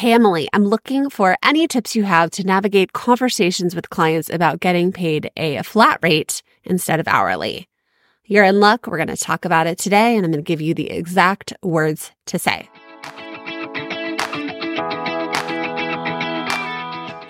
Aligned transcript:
Hey, 0.00 0.14
Emily, 0.14 0.48
I'm 0.54 0.64
looking 0.64 1.10
for 1.10 1.36
any 1.42 1.68
tips 1.68 1.94
you 1.94 2.04
have 2.04 2.30
to 2.30 2.42
navigate 2.42 2.94
conversations 2.94 3.74
with 3.74 3.90
clients 3.90 4.30
about 4.30 4.58
getting 4.58 4.92
paid 4.92 5.30
a 5.36 5.60
flat 5.60 5.98
rate 6.02 6.42
instead 6.64 7.00
of 7.00 7.06
hourly. 7.06 7.68
You're 8.24 8.44
in 8.44 8.60
luck. 8.60 8.86
We're 8.86 8.96
going 8.96 9.14
to 9.14 9.16
talk 9.18 9.44
about 9.44 9.66
it 9.66 9.76
today, 9.76 10.16
and 10.16 10.24
I'm 10.24 10.32
going 10.32 10.42
to 10.42 10.48
give 10.48 10.62
you 10.62 10.72
the 10.72 10.90
exact 10.90 11.52
words 11.62 12.12
to 12.28 12.38
say. 12.38 12.70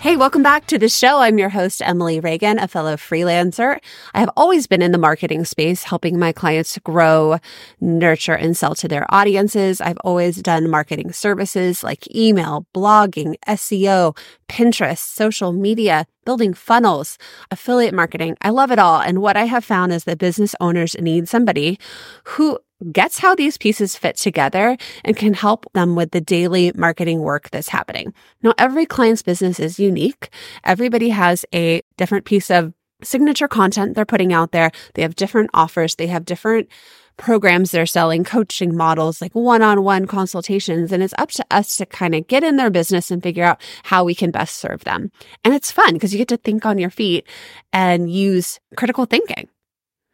Hey, 0.00 0.16
welcome 0.16 0.44
back 0.44 0.68
to 0.68 0.78
the 0.78 0.88
show. 0.88 1.18
I'm 1.18 1.38
your 1.38 1.48
host, 1.48 1.82
Emily 1.82 2.20
Reagan, 2.20 2.60
a 2.60 2.68
fellow 2.68 2.94
freelancer. 2.94 3.80
I 4.14 4.20
have 4.20 4.30
always 4.36 4.68
been 4.68 4.80
in 4.80 4.92
the 4.92 4.96
marketing 4.96 5.44
space, 5.44 5.82
helping 5.82 6.20
my 6.20 6.30
clients 6.30 6.78
grow, 6.84 7.38
nurture, 7.80 8.34
and 8.34 8.56
sell 8.56 8.76
to 8.76 8.86
their 8.86 9.12
audiences. 9.12 9.80
I've 9.80 9.98
always 10.04 10.40
done 10.40 10.70
marketing 10.70 11.12
services 11.12 11.82
like 11.82 12.14
email, 12.14 12.64
blogging, 12.72 13.34
SEO, 13.48 14.16
Pinterest, 14.48 14.98
social 14.98 15.50
media, 15.50 16.06
building 16.24 16.54
funnels, 16.54 17.18
affiliate 17.50 17.92
marketing. 17.92 18.36
I 18.40 18.50
love 18.50 18.70
it 18.70 18.78
all. 18.78 19.00
And 19.00 19.20
what 19.20 19.36
I 19.36 19.46
have 19.46 19.64
found 19.64 19.92
is 19.92 20.04
that 20.04 20.18
business 20.18 20.54
owners 20.60 20.94
need 21.00 21.28
somebody 21.28 21.76
who 22.22 22.60
gets 22.92 23.18
how 23.18 23.34
these 23.34 23.58
pieces 23.58 23.96
fit 23.96 24.16
together 24.16 24.76
and 25.04 25.16
can 25.16 25.34
help 25.34 25.66
them 25.72 25.96
with 25.96 26.12
the 26.12 26.20
daily 26.20 26.72
marketing 26.74 27.20
work 27.20 27.50
that's 27.50 27.68
happening. 27.68 28.14
Now, 28.42 28.54
every 28.58 28.86
client's 28.86 29.22
business 29.22 29.58
is 29.58 29.78
unique. 29.78 30.30
Everybody 30.64 31.08
has 31.10 31.44
a 31.54 31.82
different 31.96 32.24
piece 32.24 32.50
of 32.50 32.72
signature 33.02 33.48
content 33.48 33.94
they're 33.94 34.04
putting 34.04 34.32
out 34.32 34.52
there. 34.52 34.70
They 34.94 35.02
have 35.02 35.16
different 35.16 35.50
offers. 35.54 35.94
They 35.94 36.08
have 36.08 36.24
different 36.24 36.68
programs 37.16 37.72
they're 37.72 37.84
selling, 37.84 38.24
coaching 38.24 38.76
models, 38.76 39.20
like 39.20 39.34
one 39.34 39.60
on 39.60 39.82
one 39.82 40.06
consultations. 40.06 40.92
And 40.92 41.02
it's 41.02 41.14
up 41.18 41.30
to 41.32 41.44
us 41.50 41.76
to 41.76 41.86
kind 41.86 42.14
of 42.14 42.28
get 42.28 42.44
in 42.44 42.56
their 42.56 42.70
business 42.70 43.10
and 43.10 43.22
figure 43.22 43.44
out 43.44 43.60
how 43.84 44.04
we 44.04 44.14
can 44.14 44.30
best 44.30 44.56
serve 44.56 44.84
them. 44.84 45.10
And 45.44 45.52
it's 45.52 45.72
fun 45.72 45.94
because 45.94 46.12
you 46.12 46.18
get 46.18 46.28
to 46.28 46.36
think 46.36 46.64
on 46.64 46.78
your 46.78 46.90
feet 46.90 47.26
and 47.72 48.10
use 48.10 48.60
critical 48.76 49.04
thinking. 49.04 49.48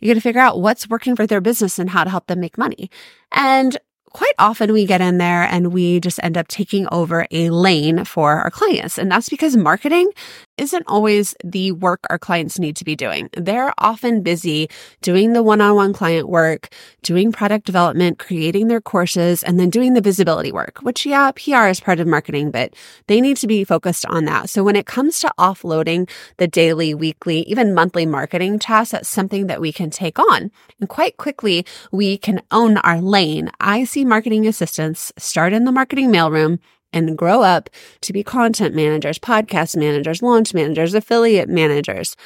You 0.04 0.10
got 0.10 0.18
to 0.18 0.20
figure 0.20 0.42
out 0.42 0.60
what's 0.60 0.86
working 0.86 1.16
for 1.16 1.26
their 1.26 1.40
business 1.40 1.78
and 1.78 1.88
how 1.88 2.04
to 2.04 2.10
help 2.10 2.26
them 2.26 2.38
make 2.38 2.58
money. 2.58 2.90
And 3.32 3.78
quite 4.10 4.34
often 4.38 4.70
we 4.74 4.84
get 4.84 5.00
in 5.00 5.16
there 5.16 5.44
and 5.44 5.72
we 5.72 5.98
just 5.98 6.20
end 6.22 6.36
up 6.36 6.46
taking 6.46 6.86
over 6.92 7.26
a 7.30 7.48
lane 7.48 8.04
for 8.04 8.36
our 8.36 8.50
clients. 8.50 8.98
And 8.98 9.10
that's 9.10 9.30
because 9.30 9.56
marketing 9.56 10.10
isn't 10.56 10.84
always 10.86 11.34
the 11.44 11.72
work 11.72 12.00
our 12.10 12.18
clients 12.18 12.58
need 12.58 12.76
to 12.76 12.84
be 12.84 12.94
doing. 12.94 13.28
They're 13.36 13.72
often 13.78 14.22
busy 14.22 14.68
doing 15.02 15.32
the 15.32 15.42
one 15.42 15.60
on 15.60 15.74
one 15.74 15.92
client 15.92 16.28
work, 16.28 16.68
doing 17.02 17.32
product 17.32 17.66
development, 17.66 18.18
creating 18.18 18.68
their 18.68 18.80
courses, 18.80 19.42
and 19.42 19.58
then 19.58 19.70
doing 19.70 19.94
the 19.94 20.00
visibility 20.00 20.52
work, 20.52 20.78
which, 20.82 21.04
yeah, 21.04 21.32
PR 21.32 21.66
is 21.66 21.80
part 21.80 22.00
of 22.00 22.06
marketing, 22.06 22.50
but 22.50 22.74
they 23.06 23.20
need 23.20 23.36
to 23.38 23.46
be 23.46 23.64
focused 23.64 24.06
on 24.06 24.24
that. 24.26 24.48
So 24.48 24.62
when 24.62 24.76
it 24.76 24.86
comes 24.86 25.20
to 25.20 25.32
offloading 25.38 26.08
the 26.36 26.46
daily, 26.46 26.94
weekly, 26.94 27.40
even 27.42 27.74
monthly 27.74 28.06
marketing 28.06 28.58
tasks, 28.58 28.92
that's 28.92 29.08
something 29.08 29.46
that 29.48 29.60
we 29.60 29.72
can 29.72 29.90
take 29.90 30.18
on. 30.18 30.50
And 30.80 30.88
quite 30.88 31.16
quickly, 31.16 31.66
we 31.90 32.16
can 32.16 32.42
own 32.50 32.76
our 32.78 33.00
lane. 33.00 33.50
I 33.60 33.84
see 33.84 34.04
marketing 34.04 34.46
assistants 34.46 35.12
start 35.18 35.52
in 35.52 35.64
the 35.64 35.72
marketing 35.72 36.10
mailroom 36.10 36.58
and 36.94 37.18
grow 37.18 37.42
up 37.42 37.68
to 38.02 38.12
be 38.12 38.22
content 38.22 38.74
managers, 38.74 39.18
podcast 39.18 39.76
managers, 39.76 40.22
launch 40.22 40.54
managers, 40.54 40.94
affiliate 40.94 41.48
managers, 41.48 42.16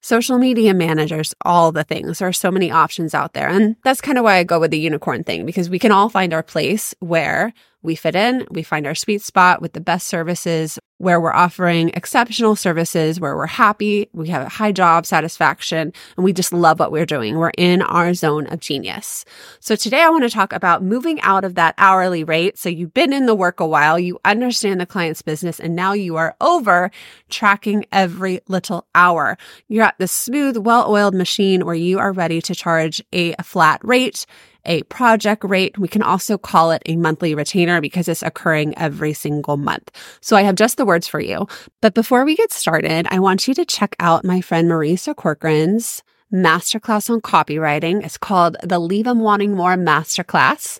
social 0.00 0.38
media 0.38 0.74
managers, 0.74 1.34
all 1.44 1.70
the 1.70 1.84
things. 1.84 2.18
There 2.18 2.28
are 2.28 2.32
so 2.32 2.50
many 2.50 2.70
options 2.70 3.14
out 3.14 3.34
there. 3.34 3.48
And 3.48 3.76
that's 3.84 4.00
kind 4.00 4.18
of 4.18 4.24
why 4.24 4.36
I 4.36 4.44
go 4.44 4.58
with 4.58 4.70
the 4.70 4.78
unicorn 4.78 5.24
thing 5.24 5.46
because 5.46 5.70
we 5.70 5.78
can 5.78 5.92
all 5.92 6.08
find 6.08 6.34
our 6.34 6.42
place 6.42 6.94
where 7.00 7.52
we 7.82 7.94
fit 7.94 8.14
in, 8.14 8.46
we 8.50 8.62
find 8.62 8.86
our 8.86 8.94
sweet 8.94 9.20
spot 9.20 9.60
with 9.60 9.74
the 9.74 9.80
best 9.80 10.08
services, 10.08 10.78
where 10.98 11.20
we're 11.20 11.32
offering 11.32 11.90
exceptional 11.90 12.54
services, 12.54 13.18
where 13.18 13.36
we're 13.36 13.46
happy, 13.46 14.08
we 14.12 14.28
have 14.28 14.46
a 14.46 14.48
high 14.48 14.72
job 14.72 15.04
satisfaction, 15.04 15.92
and 16.16 16.24
we 16.24 16.32
just 16.32 16.52
love 16.52 16.78
what 16.78 16.92
we're 16.92 17.04
doing. 17.04 17.36
We're 17.36 17.52
in 17.58 17.82
our 17.82 18.14
zone 18.14 18.46
of 18.46 18.60
genius. 18.60 19.24
So 19.58 19.74
today 19.74 20.02
I 20.02 20.08
want 20.08 20.22
to 20.24 20.30
talk 20.30 20.52
about 20.52 20.84
moving 20.84 21.20
out 21.22 21.44
of 21.44 21.56
that 21.56 21.74
hourly 21.78 22.22
rate. 22.22 22.58
So 22.58 22.68
you've 22.68 22.94
been 22.94 23.12
in 23.12 23.26
the 23.26 23.34
work 23.34 23.60
a 23.60 23.66
while, 23.66 23.98
you 23.98 24.20
understand 24.24 24.80
the 24.80 24.86
client's 24.86 25.22
business, 25.22 25.58
and 25.58 25.74
now 25.74 25.92
you 25.92 26.16
are 26.16 26.36
over 26.40 26.90
tracking 27.28 27.84
every 27.90 28.40
little 28.46 28.86
hour. 28.94 29.36
You're 29.68 29.84
at 29.84 29.98
the 29.98 30.08
smooth, 30.08 30.56
well 30.58 30.88
oiled 30.88 31.14
machine 31.14 31.66
where 31.66 31.74
you 31.74 31.98
are 31.98 32.12
ready 32.12 32.40
to 32.42 32.54
charge 32.54 33.02
a 33.12 33.34
flat 33.42 33.80
rate 33.82 34.26
a 34.64 34.82
project 34.84 35.44
rate. 35.44 35.78
We 35.78 35.88
can 35.88 36.02
also 36.02 36.38
call 36.38 36.70
it 36.70 36.82
a 36.86 36.96
monthly 36.96 37.34
retainer 37.34 37.80
because 37.80 38.08
it's 38.08 38.22
occurring 38.22 38.76
every 38.78 39.12
single 39.12 39.56
month. 39.56 39.90
So 40.20 40.36
I 40.36 40.42
have 40.42 40.54
just 40.54 40.76
the 40.76 40.86
words 40.86 41.06
for 41.06 41.20
you. 41.20 41.46
But 41.80 41.94
before 41.94 42.24
we 42.24 42.36
get 42.36 42.52
started, 42.52 43.06
I 43.10 43.18
want 43.18 43.46
you 43.48 43.54
to 43.54 43.64
check 43.64 43.96
out 44.00 44.24
my 44.24 44.40
friend 44.40 44.68
Marisa 44.68 45.14
Corcoran's 45.14 46.02
masterclass 46.32 47.10
on 47.10 47.20
copywriting. 47.20 48.04
It's 48.04 48.18
called 48.18 48.56
the 48.62 48.78
Leave 48.78 49.04
Them 49.04 49.20
Wanting 49.20 49.54
More 49.54 49.76
Masterclass. 49.76 50.78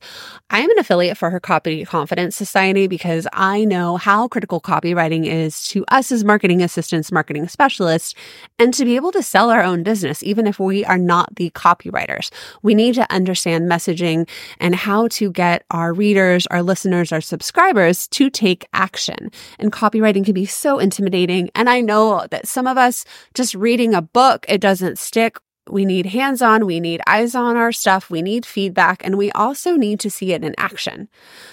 I 0.50 0.60
am 0.60 0.70
an 0.70 0.78
affiliate 0.78 1.16
for 1.16 1.30
her 1.30 1.40
Copy 1.40 1.84
Confidence 1.84 2.36
Society 2.36 2.86
because 2.86 3.26
I 3.32 3.64
know 3.64 3.96
how 3.96 4.28
critical 4.28 4.60
copywriting 4.60 5.26
is 5.26 5.66
to 5.68 5.84
us 5.88 6.10
as 6.10 6.24
marketing 6.24 6.62
assistants, 6.62 7.12
marketing 7.12 7.48
specialists, 7.48 8.14
and 8.58 8.74
to 8.74 8.84
be 8.84 8.96
able 8.96 9.12
to 9.12 9.22
sell 9.22 9.50
our 9.50 9.62
own 9.62 9.82
business, 9.82 10.22
even 10.22 10.46
if 10.46 10.58
we 10.58 10.84
are 10.84 10.98
not 10.98 11.36
the 11.36 11.50
copywriters. 11.50 12.30
We 12.62 12.74
need 12.74 12.94
to 12.96 13.10
understand 13.12 13.70
messaging 13.70 14.28
and 14.58 14.74
how 14.74 15.08
to 15.08 15.30
get 15.30 15.64
our 15.70 15.92
readers, 15.92 16.46
our 16.48 16.62
listeners, 16.62 17.12
our 17.12 17.20
subscribers 17.20 18.08
to 18.08 18.28
take 18.28 18.66
action. 18.72 19.30
And 19.58 19.72
copywriting 19.72 20.24
can 20.24 20.34
be 20.34 20.46
so 20.46 20.78
intimidating. 20.78 21.50
And 21.54 21.70
I 21.70 21.80
know 21.80 22.26
that 22.30 22.48
some 22.48 22.66
of 22.66 22.76
us 22.76 23.04
just 23.34 23.54
reading 23.54 23.94
a 23.94 24.02
book, 24.02 24.46
it 24.48 24.60
doesn't 24.60 24.98
stick 24.98 25.38
we 25.68 25.84
need 25.84 26.06
hands 26.06 26.42
on, 26.42 26.66
we 26.66 26.80
need 26.80 27.00
eyes 27.06 27.34
on 27.34 27.56
our 27.56 27.72
stuff, 27.72 28.10
we 28.10 28.22
need 28.22 28.44
feedback, 28.44 29.04
and 29.04 29.16
we 29.16 29.30
also 29.32 29.76
need 29.76 30.00
to 30.00 30.10
see 30.10 30.32
it 30.32 30.44
in 30.44 30.54
action. 30.58 31.08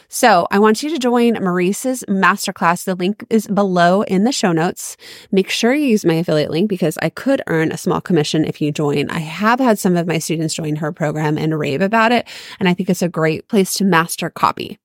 So 0.10 0.48
I 0.52 0.60
want 0.60 0.84
you 0.84 0.90
to 0.90 1.00
join 1.00 1.36
Marisa's 1.36 2.04
masterclass. 2.10 2.84
The 2.84 2.96
link 2.96 3.26
is 3.30 3.48
below 3.48 4.02
in 4.04 4.24
the 4.24 4.32
show 4.32 4.52
notes. 4.52 4.98
Make 5.32 5.50
sure 5.50 5.74
you 5.74 5.88
use 5.88 6.06
my 6.06 6.16
affiliate 6.16 6.52
link 6.52 6.70
because 6.70 6.98
I 7.02 7.10
could 7.10 7.42
earn 7.48 7.72
a 7.72 7.78
small 7.78 8.02
commission 8.02 8.44
if 8.44 8.62
you 8.62 8.72
join. 8.72 9.10
I 9.10 9.20
have 9.20 9.60
had 9.60 9.80
some 9.80 9.96
of 9.96 10.08
my 10.08 10.20
students 10.20 10.54
join 10.54 10.76
her 10.78 10.92
program 10.92 11.38
and 11.38 11.58
rave 11.58 11.82
about 11.82 12.12
it, 12.12 12.28
and 12.60 12.68
I 12.68 12.74
think 12.74 12.90
it's 12.90 13.02
a 13.02 13.10
great 13.10 13.48
place 13.48 13.74
to 13.76 13.86
master 13.86 14.30
copy. 14.30 14.78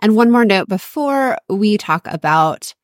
And 0.00 0.16
one 0.16 0.30
more 0.30 0.44
note 0.44 0.68
before 0.68 1.38
we 1.48 1.78
talk 1.78 2.08
about 2.08 2.74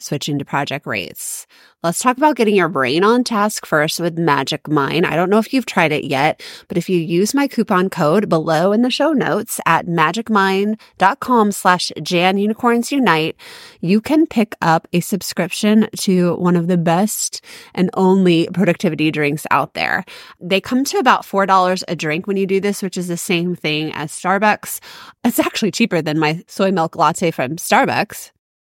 switching 0.00 0.38
to 0.38 0.44
project 0.44 0.86
rates. 0.86 1.46
Let's 1.82 2.00
talk 2.00 2.16
about 2.16 2.34
getting 2.34 2.56
your 2.56 2.68
brain 2.68 3.04
on 3.04 3.22
task 3.22 3.64
first 3.64 4.00
with 4.00 4.18
Magic 4.18 4.66
Mind. 4.66 5.06
I 5.06 5.14
don't 5.14 5.30
know 5.30 5.38
if 5.38 5.52
you've 5.52 5.66
tried 5.66 5.92
it 5.92 6.04
yet, 6.04 6.42
but 6.66 6.76
if 6.76 6.88
you 6.88 6.98
use 6.98 7.32
my 7.32 7.46
coupon 7.46 7.90
code 7.90 8.28
below 8.28 8.72
in 8.72 8.82
the 8.82 8.90
show 8.90 9.12
notes 9.12 9.60
at 9.66 9.86
magicmind.com 9.86 11.52
slash 11.52 11.92
Jan 12.02 12.38
Unicorns 12.38 12.90
Unite, 12.90 13.36
you 13.80 14.00
can 14.00 14.26
pick 14.26 14.56
up 14.60 14.88
a 14.92 14.98
subscription 14.98 15.86
to 15.98 16.34
one 16.36 16.56
of 16.56 16.66
the 16.66 16.76
best 16.76 17.40
and 17.72 17.88
only 17.94 18.48
productivity 18.52 19.12
drinks 19.12 19.46
out 19.52 19.74
there. 19.74 20.04
They 20.40 20.60
come 20.60 20.82
to 20.86 20.98
about 20.98 21.22
$4 21.22 21.84
a 21.86 21.94
drink 21.94 22.26
when 22.26 22.36
you 22.36 22.46
do 22.46 22.60
this, 22.60 22.82
which 22.82 22.96
is 22.96 23.06
the 23.06 23.16
same 23.16 23.54
thing 23.54 23.92
as 23.92 24.10
Starbucks. 24.10 24.80
It's 25.24 25.38
actually 25.38 25.70
cheaper 25.70 26.02
than 26.02 26.18
my 26.18 26.42
soy 26.48 26.72
milk 26.72 26.96
latte 26.96 27.30
from 27.30 27.56
Starbucks. 27.56 28.32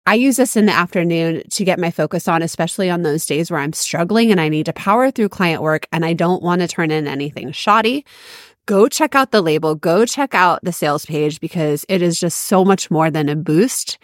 I 0.08 0.14
use 0.14 0.36
this 0.36 0.56
in 0.56 0.64
the 0.64 0.72
afternoon 0.72 1.42
to 1.50 1.64
get 1.66 1.78
my 1.78 1.90
focus 1.90 2.28
on, 2.28 2.40
especially 2.40 2.88
on 2.88 3.02
those 3.02 3.26
days 3.26 3.50
where 3.50 3.60
I'm 3.60 3.74
struggling 3.74 4.30
and 4.30 4.40
I 4.40 4.48
need 4.48 4.64
to 4.64 4.72
power 4.72 5.10
through 5.10 5.28
client 5.28 5.60
work 5.60 5.86
and 5.92 6.02
I 6.02 6.14
don't 6.14 6.42
want 6.42 6.62
to 6.62 6.66
turn 6.66 6.90
in 6.90 7.06
anything 7.06 7.52
shoddy. 7.52 8.06
Go 8.64 8.88
check 8.88 9.14
out 9.14 9.32
the 9.32 9.42
label, 9.42 9.74
go 9.74 10.06
check 10.06 10.34
out 10.34 10.64
the 10.64 10.72
sales 10.72 11.04
page 11.04 11.40
because 11.40 11.84
it 11.90 12.00
is 12.00 12.18
just 12.18 12.38
so 12.38 12.64
much 12.64 12.90
more 12.90 13.10
than 13.10 13.28
a 13.28 13.36
boost. 13.36 13.98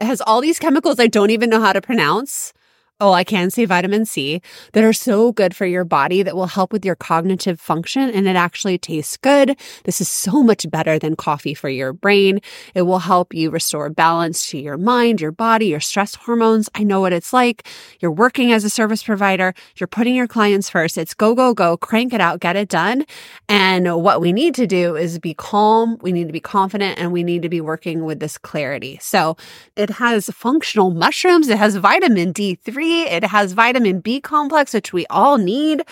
It 0.00 0.06
has 0.06 0.22
all 0.22 0.40
these 0.40 0.58
chemicals 0.58 0.98
I 0.98 1.08
don't 1.08 1.28
even 1.28 1.50
know 1.50 1.60
how 1.60 1.74
to 1.74 1.82
pronounce 1.82 2.54
Oh, 3.02 3.14
I 3.14 3.24
can 3.24 3.48
say 3.50 3.64
vitamin 3.64 4.04
C 4.04 4.42
that 4.74 4.84
are 4.84 4.92
so 4.92 5.32
good 5.32 5.56
for 5.56 5.64
your 5.64 5.84
body 5.84 6.22
that 6.22 6.36
will 6.36 6.48
help 6.48 6.70
with 6.70 6.84
your 6.84 6.94
cognitive 6.94 7.58
function 7.58 8.10
and 8.10 8.28
it 8.28 8.36
actually 8.36 8.76
tastes 8.76 9.16
good. 9.16 9.56
This 9.84 10.02
is 10.02 10.08
so 10.10 10.42
much 10.42 10.70
better 10.70 10.98
than 10.98 11.16
coffee 11.16 11.54
for 11.54 11.70
your 11.70 11.94
brain. 11.94 12.40
It 12.74 12.82
will 12.82 12.98
help 12.98 13.32
you 13.32 13.48
restore 13.50 13.88
balance 13.88 14.50
to 14.50 14.58
your 14.58 14.76
mind, 14.76 15.22
your 15.22 15.32
body, 15.32 15.68
your 15.68 15.80
stress 15.80 16.14
hormones. 16.14 16.68
I 16.74 16.82
know 16.82 17.00
what 17.00 17.14
it's 17.14 17.32
like. 17.32 17.66
You're 18.00 18.10
working 18.10 18.52
as 18.52 18.64
a 18.64 18.70
service 18.70 19.02
provider. 19.02 19.54
You're 19.76 19.86
putting 19.86 20.14
your 20.14 20.28
clients 20.28 20.68
first. 20.68 20.98
It's 20.98 21.14
go, 21.14 21.34
go, 21.34 21.54
go, 21.54 21.78
crank 21.78 22.12
it 22.12 22.20
out, 22.20 22.40
get 22.40 22.54
it 22.54 22.68
done. 22.68 23.06
And 23.48 24.02
what 24.02 24.20
we 24.20 24.30
need 24.30 24.54
to 24.56 24.66
do 24.66 24.94
is 24.94 25.18
be 25.18 25.32
calm. 25.32 25.96
We 26.02 26.12
need 26.12 26.26
to 26.26 26.34
be 26.34 26.40
confident 26.40 26.98
and 26.98 27.12
we 27.12 27.24
need 27.24 27.40
to 27.40 27.48
be 27.48 27.62
working 27.62 28.04
with 28.04 28.20
this 28.20 28.36
clarity. 28.36 28.98
So 29.00 29.38
it 29.74 29.88
has 29.88 30.26
functional 30.26 30.90
mushrooms. 30.90 31.48
It 31.48 31.56
has 31.56 31.76
vitamin 31.76 32.34
D3 32.34 32.89
it 32.90 33.24
has 33.24 33.52
vitamin 33.52 34.00
B 34.00 34.20
complex, 34.20 34.74
which 34.74 34.92
we 34.92 35.06
all 35.06 35.38
need 35.38 35.82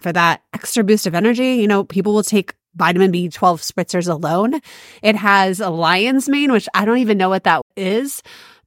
for 0.00 0.12
that 0.12 0.42
extra 0.52 0.84
boost 0.84 1.06
of 1.06 1.14
energy. 1.14 1.54
You 1.54 1.66
know, 1.66 1.84
people 1.84 2.14
will 2.14 2.22
take 2.22 2.54
vitamin 2.76 3.12
B12 3.12 3.60
spritzers 3.60 4.08
alone. 4.08 4.60
It 5.02 5.16
has 5.16 5.60
a 5.60 5.70
lion's 5.70 6.28
mane, 6.28 6.52
which 6.52 6.68
I 6.74 6.84
don't 6.84 6.98
even 6.98 7.18
know 7.18 7.28
what 7.28 7.44
that 7.44 7.62
is, 7.76 8.22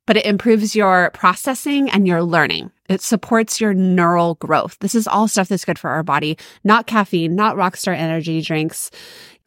but 0.06 0.18
it 0.18 0.26
improves 0.26 0.76
your 0.76 1.12
processing 1.14 1.90
and 1.90 2.08
your 2.08 2.24
learning. 2.24 2.72
It 2.90 3.02
supports 3.02 3.62
your 3.62 3.74
neural 3.74 4.36
growth. 4.36 4.78
This 4.80 4.96
is 4.96 5.08
all 5.08 5.28
stuff 5.28 5.48
that's 5.48 5.66
good 5.66 5.80
for 5.80 5.90
our 5.90 6.04
body, 6.04 6.38
not 6.64 6.88
caffeine, 6.88 7.36
not 7.36 7.56
Rockstar 7.56 7.96
energy 7.96 8.42
drinks. 8.42 8.92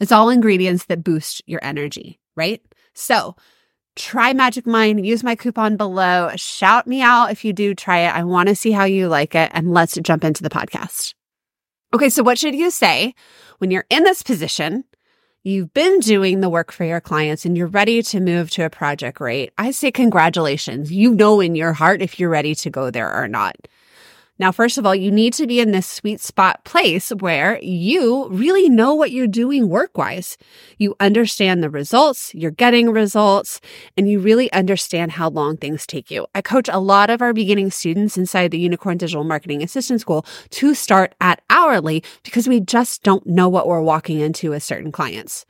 It's 0.00 0.12
all 0.12 0.30
ingredients 0.30 0.86
that 0.86 1.04
boost 1.04 1.42
your 1.46 1.60
energy, 1.62 2.20
right? 2.36 2.62
So 2.94 3.36
try 3.96 4.32
Magic 4.32 4.66
Mind, 4.66 5.04
use 5.04 5.22
my 5.22 5.36
coupon 5.36 5.76
below. 5.76 6.30
Shout 6.36 6.86
me 6.86 7.02
out 7.02 7.30
if 7.30 7.44
you 7.44 7.52
do 7.52 7.74
try 7.74 8.00
it. 8.00 8.14
I 8.14 8.24
want 8.24 8.48
to 8.48 8.54
see 8.54 8.72
how 8.72 8.84
you 8.84 9.08
like 9.08 9.34
it. 9.34 9.50
And 9.54 9.72
let's 9.72 9.96
jump 10.02 10.24
into 10.24 10.42
the 10.42 10.50
podcast. 10.50 11.14
Okay, 11.92 12.08
so 12.08 12.22
what 12.22 12.38
should 12.38 12.54
you 12.54 12.70
say 12.70 13.14
when 13.58 13.70
you're 13.70 13.86
in 13.90 14.02
this 14.02 14.22
position? 14.22 14.84
You've 15.44 15.74
been 15.74 16.00
doing 16.00 16.40
the 16.40 16.48
work 16.48 16.72
for 16.72 16.84
your 16.84 17.00
clients 17.00 17.44
and 17.44 17.56
you're 17.56 17.66
ready 17.66 18.02
to 18.02 18.18
move 18.18 18.50
to 18.52 18.64
a 18.64 18.70
project 18.70 19.20
rate. 19.20 19.52
I 19.58 19.72
say 19.72 19.92
congratulations. 19.92 20.90
You 20.90 21.14
know 21.14 21.40
in 21.40 21.54
your 21.54 21.74
heart 21.74 22.00
if 22.00 22.18
you're 22.18 22.30
ready 22.30 22.54
to 22.56 22.70
go 22.70 22.90
there 22.90 23.14
or 23.14 23.28
not. 23.28 23.56
Now, 24.36 24.50
first 24.50 24.78
of 24.78 24.84
all, 24.84 24.96
you 24.96 25.12
need 25.12 25.32
to 25.34 25.46
be 25.46 25.60
in 25.60 25.70
this 25.70 25.86
sweet 25.86 26.20
spot 26.20 26.64
place 26.64 27.10
where 27.10 27.60
you 27.62 28.28
really 28.30 28.68
know 28.68 28.92
what 28.92 29.12
you're 29.12 29.28
doing 29.28 29.68
work 29.68 29.96
wise. 29.96 30.36
You 30.76 30.96
understand 30.98 31.62
the 31.62 31.70
results, 31.70 32.34
you're 32.34 32.50
getting 32.50 32.90
results, 32.90 33.60
and 33.96 34.10
you 34.10 34.18
really 34.18 34.52
understand 34.52 35.12
how 35.12 35.30
long 35.30 35.56
things 35.56 35.86
take 35.86 36.10
you. 36.10 36.26
I 36.34 36.42
coach 36.42 36.68
a 36.68 36.80
lot 36.80 37.10
of 37.10 37.22
our 37.22 37.32
beginning 37.32 37.70
students 37.70 38.18
inside 38.18 38.50
the 38.50 38.58
Unicorn 38.58 38.98
Digital 38.98 39.22
Marketing 39.22 39.62
Assistant 39.62 40.00
School 40.00 40.26
to 40.50 40.74
start 40.74 41.14
at 41.20 41.40
hourly 41.48 42.02
because 42.24 42.48
we 42.48 42.58
just 42.58 43.04
don't 43.04 43.24
know 43.28 43.48
what 43.48 43.68
we're 43.68 43.82
walking 43.82 44.18
into 44.18 44.50
with 44.50 44.64
certain 44.64 44.90
clients. 44.90 45.46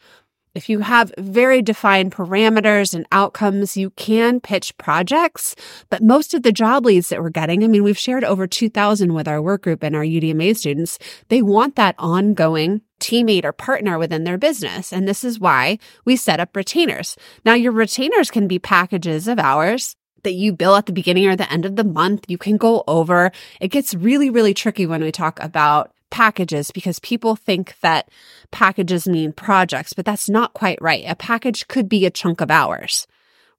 If 0.54 0.68
you 0.68 0.80
have 0.80 1.12
very 1.18 1.62
defined 1.62 2.12
parameters 2.12 2.94
and 2.94 3.06
outcomes, 3.10 3.76
you 3.76 3.90
can 3.90 4.40
pitch 4.40 4.76
projects. 4.78 5.56
But 5.90 6.02
most 6.02 6.32
of 6.32 6.44
the 6.44 6.52
job 6.52 6.86
leads 6.86 7.08
that 7.08 7.20
we're 7.20 7.30
getting, 7.30 7.64
I 7.64 7.66
mean, 7.66 7.82
we've 7.82 7.98
shared 7.98 8.22
over 8.22 8.46
2000 8.46 9.14
with 9.14 9.26
our 9.26 9.42
work 9.42 9.62
group 9.62 9.82
and 9.82 9.96
our 9.96 10.04
UDMA 10.04 10.56
students. 10.56 10.98
They 11.28 11.42
want 11.42 11.74
that 11.74 11.96
ongoing 11.98 12.82
teammate 13.00 13.44
or 13.44 13.52
partner 13.52 13.98
within 13.98 14.22
their 14.22 14.38
business. 14.38 14.92
And 14.92 15.08
this 15.08 15.24
is 15.24 15.40
why 15.40 15.78
we 16.04 16.14
set 16.14 16.38
up 16.38 16.54
retainers. 16.54 17.16
Now, 17.44 17.54
your 17.54 17.72
retainers 17.72 18.30
can 18.30 18.46
be 18.46 18.60
packages 18.60 19.26
of 19.26 19.40
hours 19.40 19.96
that 20.22 20.32
you 20.32 20.52
bill 20.52 20.76
at 20.76 20.86
the 20.86 20.92
beginning 20.92 21.26
or 21.26 21.36
the 21.36 21.52
end 21.52 21.64
of 21.64 21.76
the 21.76 21.84
month. 21.84 22.24
You 22.28 22.38
can 22.38 22.56
go 22.56 22.82
over. 22.88 23.30
It 23.60 23.68
gets 23.68 23.94
really, 23.94 24.30
really 24.30 24.54
tricky 24.54 24.86
when 24.86 25.02
we 25.02 25.12
talk 25.12 25.38
about 25.40 25.93
packages 26.14 26.70
because 26.70 27.00
people 27.00 27.34
think 27.34 27.74
that 27.80 28.08
packages 28.52 29.08
mean 29.08 29.32
projects, 29.32 29.92
but 29.92 30.04
that's 30.04 30.28
not 30.28 30.54
quite 30.54 30.80
right. 30.80 31.02
A 31.08 31.16
package 31.16 31.66
could 31.66 31.88
be 31.88 32.06
a 32.06 32.10
chunk 32.10 32.40
of 32.40 32.52
hours 32.52 33.08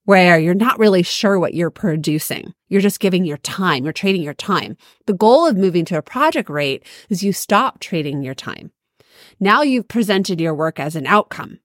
where 0.06 0.38
you're 0.38 0.54
not 0.54 0.78
really 0.78 1.02
sure 1.02 1.38
what 1.38 1.52
you're 1.52 1.68
producing. 1.68 2.54
You're 2.70 2.80
just 2.80 2.98
giving 2.98 3.26
your 3.26 3.36
time. 3.36 3.84
You're 3.84 3.92
trading 3.92 4.22
your 4.22 4.32
time. 4.32 4.78
The 5.04 5.12
goal 5.12 5.46
of 5.46 5.58
moving 5.58 5.84
to 5.84 5.98
a 5.98 6.02
project 6.02 6.48
rate 6.48 6.82
is 7.10 7.22
you 7.22 7.34
stop 7.34 7.78
trading 7.78 8.22
your 8.22 8.34
time. 8.34 8.70
Now 9.38 9.60
you've 9.60 9.88
presented 9.88 10.40
your 10.40 10.54
work 10.54 10.80
as 10.80 10.96
an 10.96 11.06
outcome. 11.06 11.60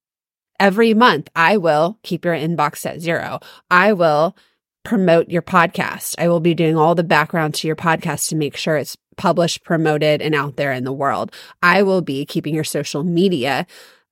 Every 0.60 0.94
month, 0.94 1.30
I 1.34 1.56
will 1.56 2.00
keep 2.04 2.26
your 2.26 2.36
inbox 2.36 2.86
at 2.86 3.00
zero. 3.00 3.40
I 3.70 3.94
will 3.94 4.36
promote 4.84 5.30
your 5.30 5.42
podcast. 5.42 6.16
I 6.18 6.28
will 6.28 6.42
be 6.42 6.54
doing 6.54 6.76
all 6.76 6.96
the 6.96 7.04
background 7.06 7.54
to 7.56 7.68
your 7.68 7.78
podcast 7.78 8.28
to 8.28 8.36
make 8.36 8.58
sure 8.58 8.76
it's 8.76 8.98
published, 9.18 9.64
promoted, 9.64 10.22
and 10.22 10.36
out 10.36 10.56
there 10.56 10.72
in 10.72 10.84
the 10.84 10.94
world. 10.94 11.32
I 11.62 11.84
will 11.84 12.02
be 12.02 12.26
keeping 12.26 12.56
your 12.56 12.64
social 12.64 13.04
media 13.04 13.68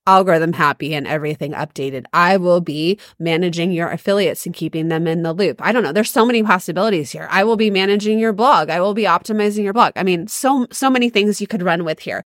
algorithm 0.07 0.53
happy 0.53 0.95
and 0.95 1.05
everything 1.05 1.51
updated. 1.51 2.05
I 2.13 2.37
will 2.37 2.61
be 2.61 2.99
managing 3.19 3.71
your 3.71 3.89
affiliates 3.89 4.45
and 4.45 4.55
keeping 4.55 4.87
them 4.87 5.05
in 5.05 5.21
the 5.21 5.33
loop. 5.33 5.61
I 5.61 5.71
don't 5.71 5.83
know. 5.83 5.91
There's 5.91 6.09
so 6.09 6.25
many 6.25 6.41
possibilities 6.41 7.11
here. 7.11 7.27
I 7.29 7.43
will 7.43 7.57
be 7.57 7.69
managing 7.69 8.17
your 8.17 8.33
blog. 8.33 8.71
I 8.71 8.81
will 8.81 8.95
be 8.95 9.03
optimizing 9.03 9.63
your 9.63 9.73
blog. 9.73 9.93
I 9.95 10.03
mean, 10.03 10.27
so, 10.27 10.65
so 10.71 10.89
many 10.89 11.09
things 11.09 11.39
you 11.39 11.47
could 11.47 11.61
run 11.61 11.85
with 11.85 11.99
here. 11.99 12.23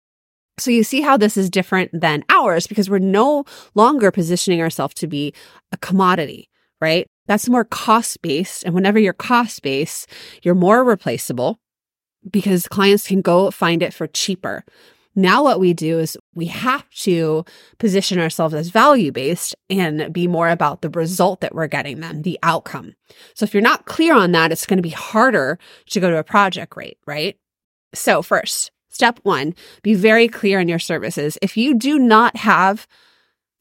So 0.58 0.70
you 0.70 0.84
see 0.84 1.02
how 1.02 1.18
this 1.18 1.36
is 1.36 1.50
different 1.50 1.90
than 1.92 2.24
hours 2.30 2.66
because 2.66 2.88
we're 2.88 2.98
no 2.98 3.44
longer 3.74 4.10
positioning 4.10 4.62
ourselves 4.62 4.94
to 4.94 5.06
be 5.06 5.34
a 5.70 5.76
commodity, 5.76 6.48
right? 6.80 7.06
That's 7.26 7.48
more 7.48 7.64
cost 7.64 8.22
based. 8.22 8.64
And 8.64 8.74
whenever 8.74 8.98
you're 8.98 9.12
cost 9.12 9.60
based, 9.60 10.08
you're 10.42 10.54
more 10.54 10.82
replaceable 10.82 11.58
because 12.30 12.68
clients 12.68 13.06
can 13.06 13.20
go 13.20 13.50
find 13.50 13.82
it 13.82 13.94
for 13.94 14.06
cheaper. 14.06 14.64
Now, 15.18 15.42
what 15.42 15.58
we 15.58 15.72
do 15.72 15.98
is 15.98 16.18
we 16.34 16.46
have 16.46 16.88
to 16.90 17.46
position 17.78 18.20
ourselves 18.20 18.52
as 18.52 18.68
value 18.68 19.10
based 19.10 19.56
and 19.70 20.12
be 20.12 20.26
more 20.26 20.50
about 20.50 20.82
the 20.82 20.90
result 20.90 21.40
that 21.40 21.54
we're 21.54 21.68
getting 21.68 22.00
them, 22.00 22.20
the 22.20 22.38
outcome. 22.42 22.94
So, 23.34 23.44
if 23.44 23.54
you're 23.54 23.62
not 23.62 23.86
clear 23.86 24.14
on 24.14 24.32
that, 24.32 24.52
it's 24.52 24.66
going 24.66 24.76
to 24.76 24.82
be 24.82 24.90
harder 24.90 25.58
to 25.90 26.00
go 26.00 26.10
to 26.10 26.18
a 26.18 26.24
project 26.24 26.76
rate, 26.76 26.98
right? 27.06 27.38
So, 27.94 28.20
first, 28.20 28.70
step 28.90 29.18
one, 29.22 29.54
be 29.82 29.94
very 29.94 30.28
clear 30.28 30.60
on 30.60 30.68
your 30.68 30.78
services. 30.78 31.38
If 31.40 31.56
you 31.56 31.74
do 31.74 31.98
not 31.98 32.36
have 32.36 32.86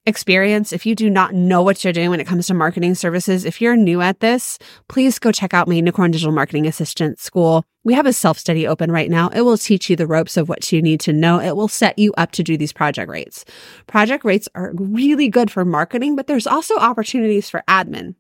experience, 0.06 0.72
if 0.72 0.86
you 0.86 0.96
do 0.96 1.10
not 1.10 1.34
know 1.34 1.62
what 1.62 1.84
you're 1.84 1.94
doing 1.94 2.10
when 2.10 2.20
it 2.20 2.28
comes 2.28 2.48
to 2.48 2.54
marketing 2.54 2.96
services, 2.96 3.46
if 3.46 3.60
you're 3.60 3.76
new 3.76 4.02
at 4.02 4.20
this, 4.20 4.60
please 4.88 5.20
go 5.20 5.32
check 5.32 5.54
out 5.54 5.68
my 5.68 5.76
Unicorn 5.76 6.12
Digital 6.12 6.34
Marketing 6.34 6.68
Assistant 6.68 7.20
School. 7.20 7.64
We 7.84 7.94
have 7.94 8.06
a 8.06 8.14
self 8.14 8.38
study 8.38 8.68
open 8.68 8.92
right 8.92 9.10
now. 9.10 9.30
It 9.30 9.42
will 9.42 9.58
teach 9.58 9.90
you 9.90 9.96
the 9.96 10.08
ropes 10.08 10.38
of 10.38 10.50
what 10.50 10.72
you 10.72 10.82
need 10.82 11.00
to 11.02 11.14
know. 11.14 11.40
It 11.40 11.56
will 11.56 11.68
set 11.68 11.98
you 11.98 12.14
up 12.18 12.32
to 12.34 12.44
do 12.44 12.58
these 12.58 12.74
project 12.74 13.10
rates. 13.10 13.46
Project 13.88 14.24
rates 14.24 14.50
are 14.56 14.74
really 14.76 15.28
good 15.28 15.52
for 15.52 15.66
marketing, 15.66 16.16
but 16.16 16.28
there's 16.28 16.48
also 16.48 16.76
opportunities 16.78 17.50
for 17.50 17.64
admin. 17.68 18.16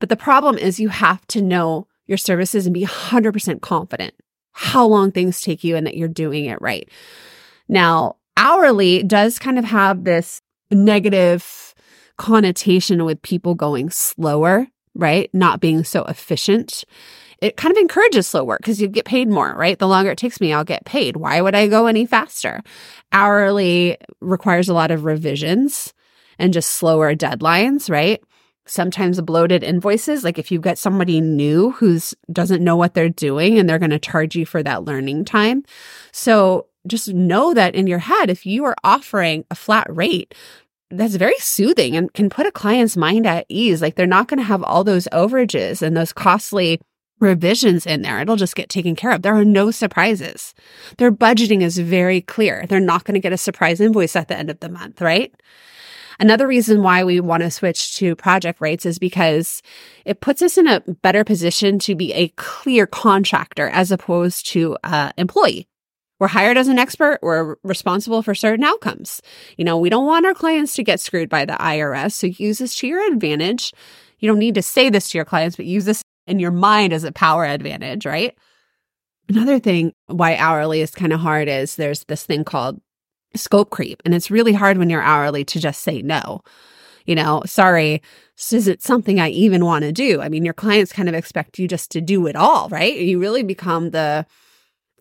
But 0.00 0.08
the 0.08 0.16
problem 0.16 0.58
is 0.58 0.80
you 0.80 0.88
have 0.88 1.26
to 1.28 1.42
know 1.42 1.86
your 2.06 2.18
services 2.18 2.66
and 2.66 2.74
be 2.74 2.84
100% 2.84 3.60
confident 3.60 4.14
how 4.52 4.86
long 4.86 5.10
things 5.10 5.40
take 5.40 5.64
you 5.64 5.76
and 5.76 5.86
that 5.86 5.96
you're 5.96 6.08
doing 6.08 6.44
it 6.44 6.60
right. 6.60 6.88
Now, 7.68 8.16
hourly 8.36 9.02
does 9.02 9.38
kind 9.38 9.58
of 9.58 9.64
have 9.64 10.04
this 10.04 10.42
negative 10.72 11.74
connotation 12.16 13.04
with 13.04 13.22
people 13.22 13.54
going 13.54 13.90
slower, 13.90 14.66
right? 14.94 15.30
Not 15.32 15.60
being 15.60 15.84
so 15.84 16.04
efficient. 16.04 16.84
It 17.40 17.56
kind 17.56 17.72
of 17.72 17.78
encourages 17.80 18.28
slow 18.28 18.44
work 18.44 18.60
because 18.60 18.80
you 18.80 18.86
get 18.86 19.04
paid 19.04 19.28
more, 19.28 19.54
right? 19.56 19.78
The 19.78 19.88
longer 19.88 20.12
it 20.12 20.18
takes 20.18 20.40
me, 20.40 20.52
I'll 20.52 20.64
get 20.64 20.84
paid. 20.84 21.16
Why 21.16 21.40
would 21.40 21.56
I 21.56 21.66
go 21.66 21.86
any 21.86 22.06
faster? 22.06 22.62
Hourly 23.10 23.98
requires 24.20 24.68
a 24.68 24.74
lot 24.74 24.92
of 24.92 25.04
revisions 25.04 25.92
and 26.38 26.52
just 26.52 26.70
slower 26.70 27.14
deadlines, 27.16 27.90
right? 27.90 28.22
Sometimes 28.64 29.20
bloated 29.20 29.64
invoices. 29.64 30.22
Like 30.22 30.38
if 30.38 30.52
you've 30.52 30.62
got 30.62 30.78
somebody 30.78 31.20
new 31.20 31.72
who's 31.72 32.14
doesn't 32.30 32.62
know 32.62 32.76
what 32.76 32.94
they're 32.94 33.08
doing 33.08 33.58
and 33.58 33.68
they're 33.68 33.80
going 33.80 33.90
to 33.90 33.98
charge 33.98 34.36
you 34.36 34.46
for 34.46 34.62
that 34.62 34.84
learning 34.84 35.24
time. 35.24 35.64
So 36.12 36.68
just 36.86 37.12
know 37.12 37.54
that 37.54 37.74
in 37.74 37.86
your 37.86 37.98
head, 37.98 38.30
if 38.30 38.46
you 38.46 38.64
are 38.64 38.76
offering 38.84 39.44
a 39.50 39.54
flat 39.54 39.86
rate, 39.88 40.34
that's 40.92 41.16
very 41.16 41.38
soothing 41.38 41.96
and 41.96 42.12
can 42.12 42.30
put 42.30 42.46
a 42.46 42.52
client's 42.52 42.96
mind 42.96 43.26
at 43.26 43.46
ease. 43.48 43.82
Like 43.82 43.96
they're 43.96 44.06
not 44.06 44.28
going 44.28 44.38
to 44.38 44.44
have 44.44 44.62
all 44.62 44.84
those 44.84 45.08
overages 45.12 45.82
and 45.82 45.96
those 45.96 46.12
costly 46.12 46.80
revisions 47.20 47.86
in 47.86 48.02
there. 48.02 48.20
It'll 48.20 48.36
just 48.36 48.56
get 48.56 48.68
taken 48.68 48.96
care 48.96 49.12
of. 49.12 49.22
There 49.22 49.34
are 49.34 49.44
no 49.44 49.70
surprises. 49.70 50.54
Their 50.98 51.12
budgeting 51.12 51.62
is 51.62 51.78
very 51.78 52.20
clear. 52.20 52.66
They're 52.68 52.80
not 52.80 53.04
going 53.04 53.14
to 53.14 53.20
get 53.20 53.32
a 53.32 53.38
surprise 53.38 53.80
invoice 53.80 54.16
at 54.16 54.28
the 54.28 54.36
end 54.36 54.50
of 54.50 54.60
the 54.60 54.68
month, 54.68 55.00
right? 55.00 55.32
Another 56.18 56.46
reason 56.46 56.82
why 56.82 57.04
we 57.04 57.20
want 57.20 57.42
to 57.42 57.50
switch 57.50 57.96
to 57.96 58.14
project 58.14 58.60
rates 58.60 58.84
is 58.84 58.98
because 58.98 59.62
it 60.04 60.20
puts 60.20 60.42
us 60.42 60.58
in 60.58 60.66
a 60.66 60.80
better 60.80 61.24
position 61.24 61.78
to 61.80 61.94
be 61.94 62.12
a 62.12 62.28
clear 62.36 62.86
contractor 62.86 63.68
as 63.68 63.90
opposed 63.90 64.46
to 64.48 64.76
uh, 64.84 65.12
employee. 65.16 65.66
We're 66.22 66.28
hired 66.28 66.56
as 66.56 66.68
an 66.68 66.78
expert. 66.78 67.18
We're 67.20 67.56
responsible 67.64 68.22
for 68.22 68.32
certain 68.32 68.64
outcomes. 68.64 69.20
You 69.56 69.64
know, 69.64 69.76
we 69.76 69.90
don't 69.90 70.06
want 70.06 70.24
our 70.24 70.34
clients 70.34 70.72
to 70.76 70.84
get 70.84 71.00
screwed 71.00 71.28
by 71.28 71.44
the 71.44 71.54
IRS. 71.54 72.12
So 72.12 72.28
use 72.28 72.58
this 72.58 72.76
to 72.76 72.86
your 72.86 73.04
advantage. 73.12 73.72
You 74.20 74.28
don't 74.28 74.38
need 74.38 74.54
to 74.54 74.62
say 74.62 74.88
this 74.88 75.10
to 75.10 75.18
your 75.18 75.24
clients, 75.24 75.56
but 75.56 75.66
use 75.66 75.84
this 75.84 76.04
in 76.28 76.38
your 76.38 76.52
mind 76.52 76.92
as 76.92 77.02
a 77.02 77.10
power 77.10 77.44
advantage, 77.44 78.06
right? 78.06 78.38
Another 79.28 79.58
thing 79.58 79.94
why 80.06 80.36
hourly 80.36 80.80
is 80.80 80.92
kind 80.92 81.12
of 81.12 81.18
hard 81.18 81.48
is 81.48 81.74
there's 81.74 82.04
this 82.04 82.24
thing 82.24 82.44
called 82.44 82.80
scope 83.34 83.70
creep. 83.70 84.00
And 84.04 84.14
it's 84.14 84.30
really 84.30 84.52
hard 84.52 84.78
when 84.78 84.90
you're 84.90 85.02
hourly 85.02 85.44
to 85.46 85.58
just 85.58 85.82
say 85.82 86.02
no. 86.02 86.42
You 87.04 87.16
know, 87.16 87.42
sorry, 87.46 88.00
this 88.36 88.52
isn't 88.52 88.80
something 88.80 89.18
I 89.18 89.30
even 89.30 89.64
want 89.64 89.82
to 89.82 89.90
do. 89.90 90.20
I 90.20 90.28
mean, 90.28 90.44
your 90.44 90.54
clients 90.54 90.92
kind 90.92 91.08
of 91.08 91.16
expect 91.16 91.58
you 91.58 91.66
just 91.66 91.90
to 91.90 92.00
do 92.00 92.28
it 92.28 92.36
all, 92.36 92.68
right? 92.68 92.96
You 92.96 93.18
really 93.18 93.42
become 93.42 93.90
the 93.90 94.24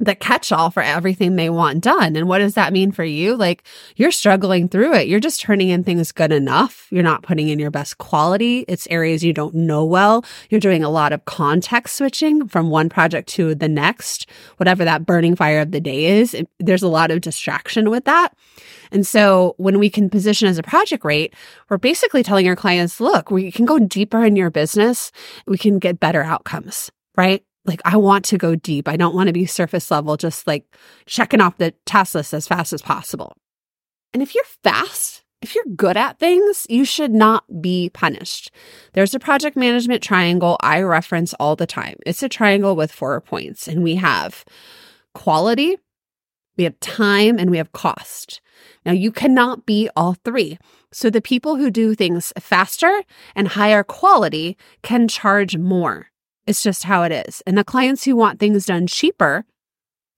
the 0.02 0.16
catch 0.16 0.52
all 0.52 0.72
for 0.72 0.82
everything 0.82 1.36
they 1.36 1.50
want 1.50 1.84
done. 1.84 2.16
And 2.16 2.28
what 2.28 2.40
does 2.40 2.56
that 2.56 2.74
mean 2.74 2.92
for 2.92 3.04
you? 3.04 3.38
Like 3.38 3.64
you're 3.96 4.12
struggling 4.12 4.68
through 4.68 4.96
it. 4.96 5.08
You're 5.08 5.20
just 5.20 5.40
turning 5.40 5.70
in 5.70 5.84
things 5.84 6.12
good 6.12 6.32
enough. 6.32 6.88
You're 6.90 7.04
not 7.04 7.22
putting 7.22 7.50
in 7.50 7.60
your 7.60 7.70
best 7.70 8.00
quality. 8.00 8.66
It's 8.68 8.88
areas 8.90 9.24
you 9.24 9.32
don't 9.32 9.54
know 9.54 9.86
well. 9.86 10.26
You're 10.50 10.60
doing 10.60 10.84
a 10.84 10.90
lot 10.90 11.14
of 11.14 11.26
context 11.26 11.98
switching 11.98 12.48
from 12.48 12.72
one 12.72 12.90
project 12.90 13.30
to 13.30 13.54
the 13.54 13.70
next, 13.70 14.28
whatever 14.58 14.84
that 14.84 15.06
burning 15.06 15.36
fire 15.36 15.60
of 15.60 15.72
the 15.72 15.80
day 15.80 16.06
is. 16.06 16.34
It, 16.34 16.50
there's 16.60 16.84
a 16.84 16.88
lot 16.88 17.12
of 17.12 17.22
distraction 17.22 17.92
with 17.92 18.06
that. 18.06 18.34
And 18.92 19.06
so 19.06 19.54
when 19.58 19.78
we 19.78 19.90
can 19.90 20.10
position 20.10 20.48
as 20.48 20.58
a 20.58 20.64
project 20.64 21.06
rate, 21.06 21.36
we're 21.70 21.78
basically 21.78 22.24
telling 22.24 22.48
our 22.48 22.56
clients, 22.56 23.00
look, 23.00 23.30
we 23.30 23.52
can 23.52 23.66
go 23.66 23.78
deeper 23.78 24.26
in 24.26 24.36
your 24.36 24.50
business. 24.50 25.12
We 25.46 25.60
can 25.60 25.78
get 25.78 26.00
better 26.00 26.24
outcomes, 26.24 26.92
right? 27.16 27.44
Like 27.66 27.82
I 27.86 27.98
want 27.98 28.26
to 28.26 28.38
go 28.38 28.56
deep. 28.56 28.88
I 28.88 28.98
don't 28.98 29.16
want 29.16 29.28
to 29.28 29.34
be 29.34 29.46
surface 29.46 29.92
level, 29.92 30.18
just 30.18 30.48
like 30.48 30.66
checking 31.06 31.42
off 31.42 31.58
the 31.58 31.72
task 31.86 32.16
list 32.16 32.34
as 32.34 32.48
fast 32.48 32.74
as 32.74 32.82
possible. 32.82 33.36
And 34.14 34.22
if 34.22 34.36
you're 34.36 34.44
fast, 34.64 35.24
if 35.42 35.56
you're 35.56 35.76
good 35.76 35.98
at 35.98 36.20
things, 36.20 36.68
you 36.70 36.86
should 36.86 37.12
not 37.12 37.62
be 37.62 37.90
punished. 37.90 38.52
There's 38.94 39.16
a 39.16 39.20
project 39.20 39.58
management 39.58 40.04
triangle 40.04 40.58
I 40.62 40.82
reference 40.82 41.34
all 41.36 41.56
the 41.56 41.68
time. 41.68 41.96
It's 42.06 42.22
a 42.22 42.30
triangle 42.30 42.76
with 42.76 42.92
four 42.92 43.20
points, 43.22 43.68
and 43.68 43.84
we 43.84 43.96
have 43.96 44.46
quality, 45.14 45.78
we 46.58 46.64
have 46.66 46.80
time, 46.80 47.40
and 47.40 47.50
we 47.50 47.58
have 47.58 47.72
cost. 47.72 48.42
Now, 48.86 48.92
you 48.92 49.12
cannot 49.12 49.66
be 49.66 49.90
all 49.96 50.14
three. 50.14 50.60
So, 50.92 51.10
the 51.10 51.22
people 51.22 51.56
who 51.56 51.72
do 51.72 51.96
things 51.96 52.34
faster 52.38 53.02
and 53.36 53.48
higher 53.50 53.84
quality 53.84 54.58
can 54.84 55.08
charge 55.08 55.58
more. 55.58 56.11
It's 56.48 56.64
just 56.64 56.84
how 56.84 57.04
it 57.04 57.12
is. 57.12 57.42
And 57.46 57.58
the 57.58 57.64
clients 57.64 58.04
who 58.04 58.16
want 58.16 58.40
things 58.40 58.66
done 58.66 58.88
cheaper, 58.88 59.46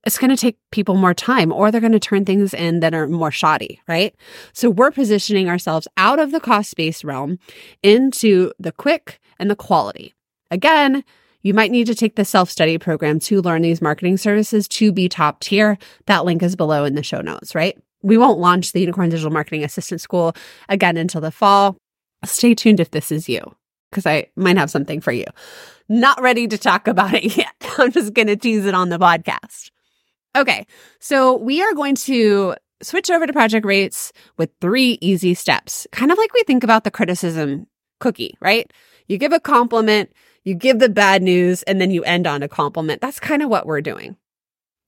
it's 0.06 0.18
going 0.18 0.30
to 0.30 0.38
take 0.38 0.58
people 0.72 0.96
more 0.96 1.14
time 1.14 1.52
or 1.52 1.72
they're 1.72 1.82
going 1.82 1.94
to 1.94 2.00
turn 2.00 2.26
things 2.26 2.54
in 2.54 2.82
that 2.82 2.94
are 2.94 3.08
more 3.08 3.32
shoddy, 3.32 3.80
right? 3.88 4.16
So 4.54 4.70
we're 4.70 4.92
positioning 4.92 5.50
ourselves 5.50 5.88
out 5.98 6.20
of 6.20 6.32
the 6.32 6.40
cost 6.40 6.76
based 6.76 7.04
realm 7.04 7.40
into 7.82 8.52
the 8.60 8.72
quick 8.72 9.20
and 9.40 9.50
the 9.50 9.56
quality. 9.56 10.14
Again, 10.52 11.04
you 11.42 11.54
might 11.54 11.72
need 11.72 11.88
to 11.88 11.96
take 11.96 12.16
the 12.16 12.26
self 12.26 12.50
study 12.50 12.78
program 12.78 13.20
to 13.22 13.42
learn 13.42 13.62
these 13.62 13.82
marketing 13.82 14.18
services 14.18 14.68
to 14.70 14.92
be 14.92 15.10
top 15.10 15.42
tier. 15.42 15.78
That 16.06 16.26
link 16.26 16.42
is 16.42 16.56
below 16.56 16.86
in 16.86 16.96
the 16.96 17.04
show 17.04 17.22
notes, 17.22 17.54
right? 17.54 17.78
We 18.02 18.18
won't 18.18 18.40
launch 18.40 18.72
the 18.72 18.80
Unicorn 18.80 19.10
Digital 19.10 19.32
Marketing 19.32 19.64
Assistant 19.64 20.02
School 20.02 20.36
again 20.68 20.98
until 20.98 21.22
the 21.22 21.32
fall. 21.32 21.78
Stay 22.26 22.56
tuned 22.56 22.80
if 22.80 22.92
this 22.92 23.12
is 23.12 23.28
you, 23.28 23.56
because 23.94 24.06
I 24.06 24.28
might 24.36 24.58
have 24.58 24.72
something 24.72 25.00
for 25.00 25.12
you. 25.12 25.26
Not 25.88 26.22
ready 26.22 26.48
to 26.48 26.58
talk 26.58 26.88
about 26.88 27.14
it 27.14 27.38
yet. 27.38 27.54
I'm 27.78 27.92
just 27.92 28.14
going 28.14 28.28
to 28.28 28.36
tease 28.36 28.66
it 28.66 28.74
on 28.74 28.90
the 28.90 28.98
podcast. 28.98 29.70
Okay. 30.36 30.66
So 31.00 31.38
we 31.38 31.62
are 31.62 31.74
going 31.74 31.96
to 31.96 32.56
switch 32.82 33.10
over 33.12 33.28
to 33.28 33.34
project 33.34 33.66
rates 33.66 34.12
with 34.38 34.50
three 34.60 34.98
easy 35.00 35.34
steps, 35.34 35.88
kind 35.92 36.12
of 36.12 36.18
like 36.18 36.34
we 36.34 36.44
think 36.44 36.64
about 36.64 36.84
the 36.84 36.92
criticism 36.92 37.68
cookie, 38.00 38.36
right? 38.42 38.72
You 39.08 39.18
give 39.18 39.32
a 39.32 39.40
compliment, 39.40 40.12
you 40.44 40.56
give 40.56 40.80
the 40.80 40.90
bad 40.90 41.22
news, 41.22 41.64
and 41.64 41.80
then 41.80 41.92
you 41.92 42.04
end 42.04 42.28
on 42.28 42.44
a 42.44 42.48
compliment. 42.48 43.00
That's 43.00 43.20
kind 43.20 43.42
of 43.42 43.50
what 43.50 43.66
we're 43.66 43.82
doing. 43.82 44.18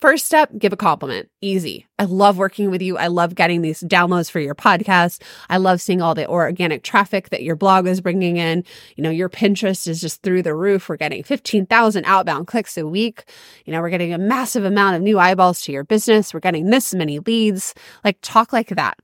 First 0.01 0.25
step, 0.25 0.49
give 0.57 0.73
a 0.73 0.77
compliment. 0.77 1.29
Easy. 1.39 1.87
I 1.97 2.03
love 2.03 2.37
working 2.37 2.69
with 2.69 2.81
you. 2.81 2.97
I 2.97 3.07
love 3.07 3.33
getting 3.33 3.61
these 3.61 3.81
downloads 3.81 4.29
for 4.29 4.41
your 4.41 4.53
podcast. 4.53 5.21
I 5.49 5.55
love 5.55 5.79
seeing 5.79 6.01
all 6.01 6.13
the 6.13 6.27
organic 6.27 6.83
traffic 6.83 7.29
that 7.29 7.43
your 7.43 7.55
blog 7.55 7.87
is 7.87 8.01
bringing 8.01 8.35
in. 8.35 8.65
You 8.97 9.03
know, 9.03 9.09
your 9.09 9.29
Pinterest 9.29 9.87
is 9.87 10.01
just 10.01 10.21
through 10.21 10.43
the 10.43 10.53
roof. 10.53 10.89
We're 10.89 10.97
getting 10.97 11.23
15,000 11.23 12.03
outbound 12.03 12.47
clicks 12.47 12.77
a 12.77 12.85
week. 12.85 13.23
You 13.63 13.71
know, 13.71 13.79
we're 13.79 13.89
getting 13.89 14.13
a 14.13 14.17
massive 14.17 14.65
amount 14.65 14.97
of 14.97 15.01
new 15.01 15.17
eyeballs 15.17 15.61
to 15.61 15.71
your 15.71 15.85
business. 15.85 16.33
We're 16.33 16.41
getting 16.41 16.69
this 16.69 16.93
many 16.93 17.19
leads. 17.19 17.73
Like, 18.03 18.17
talk 18.21 18.51
like 18.51 18.69
that. 18.69 18.99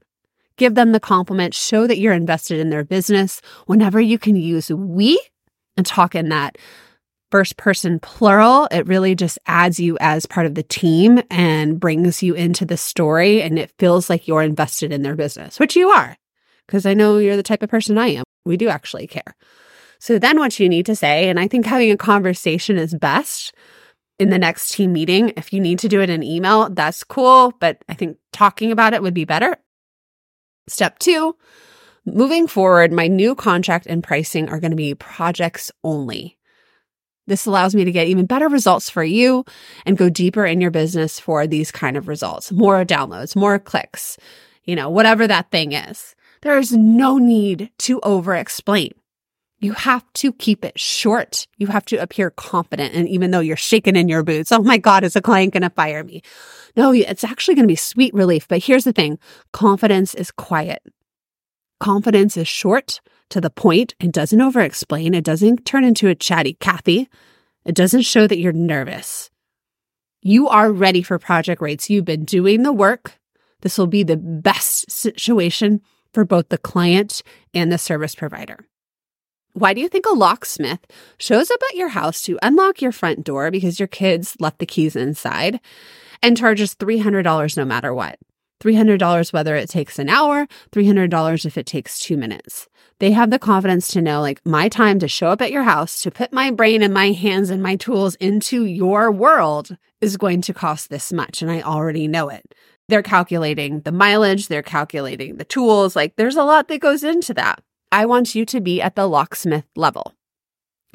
Give 0.57 0.75
them 0.75 0.91
the 0.91 0.99
compliment. 0.99 1.53
Show 1.53 1.87
that 1.87 1.99
you're 1.99 2.13
invested 2.13 2.59
in 2.59 2.69
their 2.69 2.83
business. 2.83 3.41
Whenever 3.65 4.01
you 4.01 4.19
can 4.19 4.35
use 4.35 4.69
we 4.69 5.19
and 5.77 5.85
talk 5.85 6.15
in 6.15 6.29
that 6.29 6.57
first 7.31 7.57
person 7.57 7.99
plural, 7.99 8.67
it 8.71 8.87
really 8.87 9.15
just 9.15 9.39
adds 9.47 9.79
you 9.79 9.97
as 9.99 10.25
part 10.25 10.45
of 10.45 10.55
the 10.55 10.63
team 10.63 11.21
and 11.31 11.79
brings 11.79 12.21
you 12.21 12.33
into 12.33 12.65
the 12.65 12.77
story. 12.77 13.41
And 13.41 13.57
it 13.57 13.73
feels 13.79 14.09
like 14.09 14.27
you're 14.27 14.43
invested 14.43 14.91
in 14.91 15.01
their 15.01 15.15
business, 15.15 15.59
which 15.59 15.75
you 15.75 15.89
are, 15.89 16.17
because 16.67 16.85
I 16.85 16.93
know 16.93 17.17
you're 17.17 17.37
the 17.37 17.43
type 17.43 17.63
of 17.63 17.69
person 17.69 17.97
I 17.97 18.07
am. 18.07 18.23
We 18.45 18.57
do 18.57 18.69
actually 18.69 19.07
care. 19.07 19.35
So 19.99 20.19
then 20.19 20.39
what 20.39 20.59
you 20.59 20.67
need 20.67 20.85
to 20.87 20.95
say, 20.95 21.29
and 21.29 21.39
I 21.39 21.47
think 21.47 21.65
having 21.65 21.91
a 21.91 21.97
conversation 21.97 22.77
is 22.77 22.93
best 22.93 23.53
in 24.17 24.29
the 24.29 24.39
next 24.39 24.71
team 24.71 24.93
meeting. 24.93 25.33
If 25.37 25.53
you 25.53 25.59
need 25.59 25.79
to 25.79 25.87
do 25.87 26.01
it 26.01 26.09
in 26.09 26.23
email, 26.23 26.69
that's 26.69 27.03
cool, 27.03 27.53
but 27.59 27.83
I 27.87 27.93
think 27.93 28.17
talking 28.33 28.71
about 28.71 28.93
it 28.93 29.01
would 29.01 29.13
be 29.13 29.25
better. 29.25 29.57
Step 30.67 30.99
two, 30.99 31.35
moving 32.05 32.47
forward, 32.47 32.91
my 32.91 33.07
new 33.07 33.35
contract 33.35 33.85
and 33.87 34.03
pricing 34.03 34.49
are 34.49 34.59
going 34.59 34.71
to 34.71 34.77
be 34.77 34.95
projects 34.95 35.71
only. 35.83 36.37
This 37.31 37.45
allows 37.45 37.73
me 37.73 37.85
to 37.85 37.93
get 37.93 38.07
even 38.07 38.25
better 38.25 38.49
results 38.49 38.89
for 38.89 39.05
you 39.05 39.45
and 39.85 39.97
go 39.97 40.09
deeper 40.09 40.45
in 40.45 40.59
your 40.59 40.69
business 40.69 41.17
for 41.17 41.47
these 41.47 41.71
kind 41.71 41.95
of 41.95 42.09
results, 42.09 42.51
more 42.51 42.83
downloads, 42.83 43.37
more 43.37 43.57
clicks, 43.57 44.17
you 44.65 44.75
know, 44.75 44.89
whatever 44.89 45.25
that 45.25 45.49
thing 45.49 45.71
is. 45.71 46.13
There 46.41 46.57
is 46.57 46.73
no 46.73 47.17
need 47.17 47.71
to 47.79 48.01
over 48.01 48.35
explain. 48.35 48.91
You 49.61 49.71
have 49.71 50.03
to 50.15 50.33
keep 50.33 50.65
it 50.65 50.77
short. 50.77 51.47
You 51.55 51.67
have 51.67 51.85
to 51.85 51.95
appear 51.95 52.31
confident. 52.31 52.95
And 52.95 53.07
even 53.07 53.31
though 53.31 53.39
you're 53.39 53.55
shaking 53.55 53.95
in 53.95 54.09
your 54.09 54.23
boots, 54.23 54.51
oh 54.51 54.61
my 54.61 54.77
God, 54.77 55.05
is 55.05 55.15
a 55.15 55.21
client 55.21 55.53
going 55.53 55.63
to 55.63 55.69
fire 55.69 56.03
me? 56.03 56.23
No, 56.75 56.91
it's 56.91 57.23
actually 57.23 57.55
going 57.55 57.63
to 57.63 57.71
be 57.71 57.77
sweet 57.77 58.13
relief. 58.13 58.45
But 58.49 58.61
here's 58.61 58.83
the 58.83 58.91
thing 58.91 59.19
confidence 59.53 60.13
is 60.15 60.31
quiet. 60.31 60.83
Confidence 61.81 62.37
is 62.37 62.47
short 62.47 63.01
to 63.29 63.41
the 63.41 63.49
point. 63.49 63.95
It 63.99 64.11
doesn't 64.11 64.39
over 64.39 64.61
explain. 64.61 65.15
It 65.15 65.23
doesn't 65.23 65.65
turn 65.65 65.83
into 65.83 66.09
a 66.09 66.13
chatty 66.13 66.53
Kathy. 66.59 67.09
It 67.65 67.73
doesn't 67.73 68.03
show 68.03 68.27
that 68.27 68.37
you're 68.37 68.53
nervous. 68.53 69.31
You 70.21 70.47
are 70.47 70.71
ready 70.71 71.01
for 71.01 71.17
project 71.17 71.59
rates. 71.59 71.89
You've 71.89 72.05
been 72.05 72.23
doing 72.23 72.61
the 72.61 72.71
work. 72.71 73.17
This 73.61 73.79
will 73.79 73.87
be 73.87 74.03
the 74.03 74.15
best 74.15 74.91
situation 74.91 75.81
for 76.13 76.23
both 76.23 76.49
the 76.49 76.59
client 76.59 77.23
and 77.51 77.71
the 77.71 77.79
service 77.79 78.13
provider. 78.13 78.59
Why 79.53 79.73
do 79.73 79.81
you 79.81 79.89
think 79.89 80.05
a 80.05 80.13
locksmith 80.13 80.85
shows 81.17 81.49
up 81.49 81.61
at 81.71 81.77
your 81.77 81.89
house 81.89 82.21
to 82.23 82.37
unlock 82.43 82.83
your 82.83 82.91
front 82.91 83.23
door 83.23 83.49
because 83.49 83.79
your 83.79 83.87
kids 83.87 84.37
left 84.39 84.59
the 84.59 84.67
keys 84.67 84.95
inside 84.95 85.59
and 86.21 86.37
charges 86.37 86.75
$300 86.75 87.57
no 87.57 87.65
matter 87.65 87.91
what? 87.91 88.19
$300 88.61 89.33
whether 89.33 89.55
it 89.55 89.69
takes 89.69 89.99
an 89.99 90.09
hour, 90.09 90.47
$300 90.71 91.45
if 91.45 91.57
it 91.57 91.65
takes 91.65 91.99
two 91.99 92.17
minutes. 92.17 92.67
They 92.99 93.11
have 93.11 93.31
the 93.31 93.39
confidence 93.39 93.87
to 93.89 94.01
know, 94.01 94.21
like, 94.21 94.45
my 94.45 94.69
time 94.69 94.99
to 94.99 95.07
show 95.07 95.27
up 95.27 95.41
at 95.41 95.51
your 95.51 95.63
house, 95.63 96.01
to 96.03 96.11
put 96.11 96.31
my 96.31 96.51
brain 96.51 96.83
and 96.83 96.93
my 96.93 97.11
hands 97.11 97.49
and 97.49 97.63
my 97.63 97.75
tools 97.75 98.15
into 98.15 98.65
your 98.65 99.11
world 99.11 99.75
is 100.01 100.17
going 100.17 100.41
to 100.41 100.53
cost 100.53 100.89
this 100.89 101.11
much. 101.11 101.41
And 101.41 101.49
I 101.49 101.61
already 101.61 102.07
know 102.07 102.29
it. 102.29 102.53
They're 102.89 103.01
calculating 103.01 103.81
the 103.81 103.91
mileage, 103.91 104.47
they're 104.47 104.61
calculating 104.61 105.37
the 105.37 105.45
tools. 105.45 105.95
Like, 105.95 106.15
there's 106.15 106.35
a 106.35 106.43
lot 106.43 106.67
that 106.67 106.79
goes 106.79 107.03
into 107.03 107.33
that. 107.33 107.63
I 107.91 108.05
want 108.05 108.35
you 108.35 108.45
to 108.45 108.61
be 108.61 108.81
at 108.81 108.95
the 108.95 109.07
locksmith 109.07 109.65
level 109.75 110.13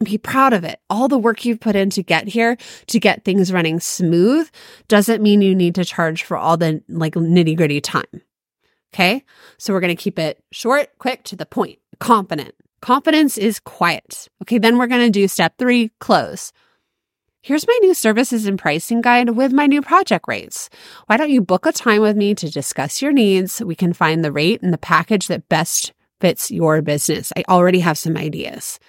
be 0.03 0.19
proud 0.19 0.53
of 0.53 0.65
it. 0.65 0.81
All 0.91 1.09
the 1.09 1.19
work 1.19 1.45
you've 1.45 1.61
put 1.61 1.77
in 1.77 1.91
to 1.91 2.03
get 2.03 2.29
here, 2.29 2.57
to 2.89 3.01
get 3.01 3.25
things 3.25 3.53
running 3.53 3.81
smooth, 3.81 4.49
doesn't 4.89 5.23
mean 5.23 5.43
you 5.43 5.55
need 5.55 5.75
to 5.77 5.85
charge 5.85 6.23
for 6.23 6.37
all 6.37 6.57
the 6.57 6.83
like 6.89 7.15
nitty 7.15 7.57
gritty 7.57 7.81
time. 7.81 8.05
Okay. 8.93 9.25
So 9.59 9.73
we're 9.73 9.81
going 9.81 9.97
to 9.97 10.03
keep 10.03 10.19
it 10.19 10.43
short, 10.53 10.89
quick, 10.99 11.23
to 11.25 11.37
the 11.37 11.47
point, 11.47 11.79
confident. 11.99 12.55
Confidence 12.81 13.37
is 13.37 13.59
quiet. 13.59 14.29
Okay. 14.43 14.59
Then 14.59 14.79
we're 14.79 14.87
going 14.87 15.07
to 15.07 15.11
do 15.11 15.29
step 15.29 15.59
three 15.59 15.91
close. 15.99 16.53
Here's 17.43 17.67
my 17.67 17.79
new 17.83 17.95
services 17.95 18.47
and 18.47 18.59
pricing 18.59 19.01
guide 19.01 19.31
with 19.31 19.53
my 19.53 19.67
new 19.67 19.81
project 19.81 20.25
rates. 20.27 20.69
Why 21.07 21.17
don't 21.17 21.31
you 21.31 21.41
book 21.41 21.65
a 21.65 21.73
time 21.73 22.03
with 22.03 22.17
me 22.17 22.35
to 22.35 22.51
discuss 22.51 23.01
your 23.01 23.13
needs? 23.13 23.63
We 23.63 23.77
can 23.77 23.93
find 23.93 24.25
the 24.25 24.33
rate 24.33 24.63
and 24.63 24.73
the 24.73 24.79
package 24.79 25.29
that 25.29 25.49
best 25.49 25.93
fits 26.21 26.51
your 26.51 26.83
business. 26.83 27.33
I 27.37 27.45
already 27.49 27.81
have 27.81 27.99
some 27.99 28.17
ideas. 28.17 28.81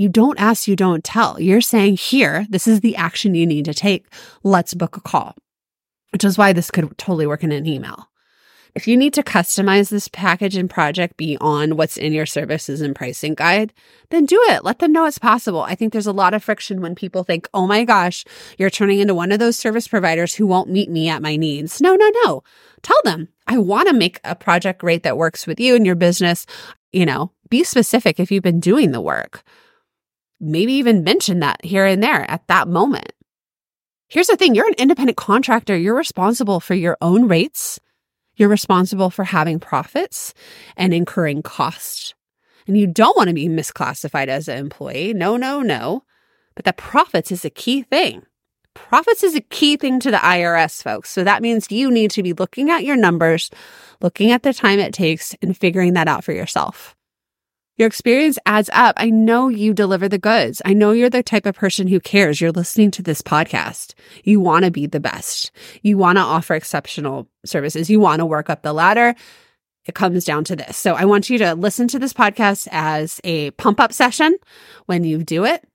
You 0.00 0.08
don't 0.08 0.40
ask, 0.40 0.66
you 0.66 0.76
don't 0.76 1.04
tell. 1.04 1.38
You're 1.38 1.60
saying, 1.60 1.98
here, 1.98 2.46
this 2.48 2.66
is 2.66 2.80
the 2.80 2.96
action 2.96 3.34
you 3.34 3.46
need 3.46 3.66
to 3.66 3.74
take. 3.74 4.06
Let's 4.42 4.72
book 4.72 4.96
a 4.96 5.00
call, 5.02 5.36
which 6.10 6.24
is 6.24 6.38
why 6.38 6.54
this 6.54 6.70
could 6.70 6.96
totally 6.96 7.26
work 7.26 7.44
in 7.44 7.52
an 7.52 7.66
email. 7.66 8.08
If 8.74 8.88
you 8.88 8.96
need 8.96 9.12
to 9.12 9.22
customize 9.22 9.90
this 9.90 10.08
package 10.08 10.56
and 10.56 10.70
project 10.70 11.18
beyond 11.18 11.76
what's 11.76 11.98
in 11.98 12.14
your 12.14 12.24
services 12.24 12.80
and 12.80 12.96
pricing 12.96 13.34
guide, 13.34 13.74
then 14.08 14.24
do 14.24 14.42
it. 14.48 14.64
Let 14.64 14.78
them 14.78 14.90
know 14.90 15.04
it's 15.04 15.18
possible. 15.18 15.60
I 15.60 15.74
think 15.74 15.92
there's 15.92 16.06
a 16.06 16.12
lot 16.12 16.32
of 16.32 16.42
friction 16.42 16.80
when 16.80 16.94
people 16.94 17.22
think, 17.22 17.46
oh 17.52 17.66
my 17.66 17.84
gosh, 17.84 18.24
you're 18.56 18.70
turning 18.70 19.00
into 19.00 19.14
one 19.14 19.32
of 19.32 19.38
those 19.38 19.58
service 19.58 19.86
providers 19.86 20.34
who 20.34 20.46
won't 20.46 20.70
meet 20.70 20.88
me 20.88 21.10
at 21.10 21.20
my 21.20 21.36
needs. 21.36 21.78
No, 21.78 21.94
no, 21.94 22.10
no. 22.24 22.42
Tell 22.80 23.00
them, 23.04 23.28
I 23.46 23.58
want 23.58 23.88
to 23.88 23.92
make 23.92 24.18
a 24.24 24.34
project 24.34 24.82
rate 24.82 25.02
that 25.02 25.18
works 25.18 25.46
with 25.46 25.60
you 25.60 25.76
and 25.76 25.84
your 25.84 25.94
business. 25.94 26.46
You 26.90 27.04
know, 27.04 27.32
be 27.50 27.64
specific 27.64 28.18
if 28.18 28.32
you've 28.32 28.42
been 28.42 28.60
doing 28.60 28.92
the 28.92 29.02
work. 29.02 29.44
Maybe 30.40 30.74
even 30.74 31.04
mention 31.04 31.40
that 31.40 31.64
here 31.64 31.84
and 31.84 32.02
there 32.02 32.28
at 32.30 32.46
that 32.48 32.66
moment. 32.66 33.12
Here's 34.08 34.26
the 34.26 34.36
thing 34.36 34.54
you're 34.54 34.66
an 34.66 34.74
independent 34.78 35.16
contractor, 35.16 35.76
you're 35.76 35.94
responsible 35.94 36.60
for 36.60 36.74
your 36.74 36.96
own 37.00 37.28
rates 37.28 37.78
you're 38.40 38.48
responsible 38.48 39.10
for 39.10 39.24
having 39.24 39.60
profits 39.60 40.32
and 40.74 40.94
incurring 40.94 41.42
costs. 41.42 42.14
And 42.66 42.74
you 42.74 42.86
don't 42.86 43.14
want 43.14 43.28
to 43.28 43.34
be 43.34 43.48
misclassified 43.48 44.28
as 44.28 44.48
an 44.48 44.56
employee. 44.56 45.12
No, 45.12 45.36
no, 45.36 45.60
no. 45.60 46.04
But 46.54 46.64
the 46.64 46.72
profits 46.72 47.30
is 47.30 47.44
a 47.44 47.50
key 47.50 47.82
thing. 47.82 48.22
Profits 48.74 49.22
is 49.22 49.34
a 49.34 49.42
key 49.42 49.76
thing 49.76 50.00
to 50.00 50.10
the 50.10 50.16
IRS, 50.16 50.82
folks. 50.82 51.10
So 51.10 51.22
that 51.22 51.42
means 51.42 51.70
you 51.70 51.90
need 51.90 52.12
to 52.12 52.22
be 52.22 52.32
looking 52.32 52.70
at 52.70 52.82
your 52.82 52.96
numbers, 52.96 53.50
looking 54.00 54.30
at 54.30 54.42
the 54.42 54.54
time 54.54 54.78
it 54.78 54.94
takes, 54.94 55.34
and 55.42 55.54
figuring 55.54 55.92
that 55.92 56.08
out 56.08 56.24
for 56.24 56.32
yourself. 56.32 56.96
Your 57.80 57.86
experience 57.86 58.38
adds 58.44 58.68
up. 58.74 58.94
I 58.98 59.08
know 59.08 59.48
you 59.48 59.72
deliver 59.72 60.06
the 60.06 60.18
goods. 60.18 60.60
I 60.66 60.74
know 60.74 60.90
you're 60.90 61.08
the 61.08 61.22
type 61.22 61.46
of 61.46 61.54
person 61.54 61.88
who 61.88 61.98
cares. 61.98 62.38
You're 62.38 62.52
listening 62.52 62.90
to 62.90 63.02
this 63.02 63.22
podcast. 63.22 63.94
You 64.22 64.38
want 64.38 64.66
to 64.66 64.70
be 64.70 64.84
the 64.84 65.00
best. 65.00 65.50
You 65.80 65.96
want 65.96 66.18
to 66.18 66.22
offer 66.22 66.54
exceptional 66.54 67.26
services. 67.46 67.88
You 67.88 67.98
want 67.98 68.18
to 68.18 68.26
work 68.26 68.50
up 68.50 68.60
the 68.60 68.74
ladder. 68.74 69.14
It 69.86 69.94
comes 69.94 70.26
down 70.26 70.44
to 70.44 70.56
this. 70.56 70.76
So 70.76 70.92
I 70.92 71.06
want 71.06 71.30
you 71.30 71.38
to 71.38 71.54
listen 71.54 71.88
to 71.88 71.98
this 71.98 72.12
podcast 72.12 72.68
as 72.70 73.18
a 73.24 73.52
pump 73.52 73.80
up 73.80 73.94
session 73.94 74.36
when 74.84 75.02
you 75.02 75.24
do 75.24 75.46
it 75.46 75.66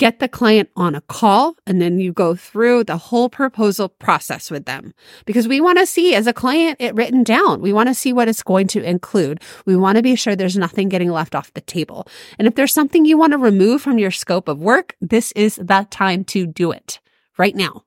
get 0.00 0.18
the 0.18 0.28
client 0.28 0.70
on 0.76 0.94
a 0.94 1.02
call 1.02 1.56
and 1.66 1.78
then 1.80 2.00
you 2.00 2.10
go 2.10 2.34
through 2.34 2.82
the 2.82 2.96
whole 2.96 3.28
proposal 3.28 3.90
process 3.90 4.50
with 4.50 4.64
them 4.64 4.94
because 5.26 5.46
we 5.46 5.60
want 5.60 5.76
to 5.78 5.84
see 5.84 6.14
as 6.14 6.26
a 6.26 6.32
client 6.32 6.78
it 6.80 6.94
written 6.94 7.22
down. 7.22 7.60
We 7.60 7.74
want 7.74 7.90
to 7.90 7.94
see 7.94 8.10
what 8.10 8.26
it's 8.26 8.42
going 8.42 8.66
to 8.68 8.82
include. 8.82 9.42
We 9.66 9.76
want 9.76 9.96
to 9.96 10.02
be 10.02 10.16
sure 10.16 10.34
there's 10.34 10.56
nothing 10.56 10.88
getting 10.88 11.10
left 11.10 11.34
off 11.34 11.52
the 11.52 11.60
table. 11.60 12.08
And 12.38 12.48
if 12.48 12.54
there's 12.54 12.72
something 12.72 13.04
you 13.04 13.18
want 13.18 13.34
to 13.34 13.38
remove 13.38 13.82
from 13.82 13.98
your 13.98 14.10
scope 14.10 14.48
of 14.48 14.58
work, 14.58 14.96
this 15.02 15.32
is 15.32 15.56
the 15.56 15.86
time 15.90 16.24
to 16.24 16.46
do 16.46 16.72
it 16.72 16.98
right 17.36 17.54
now. 17.54 17.84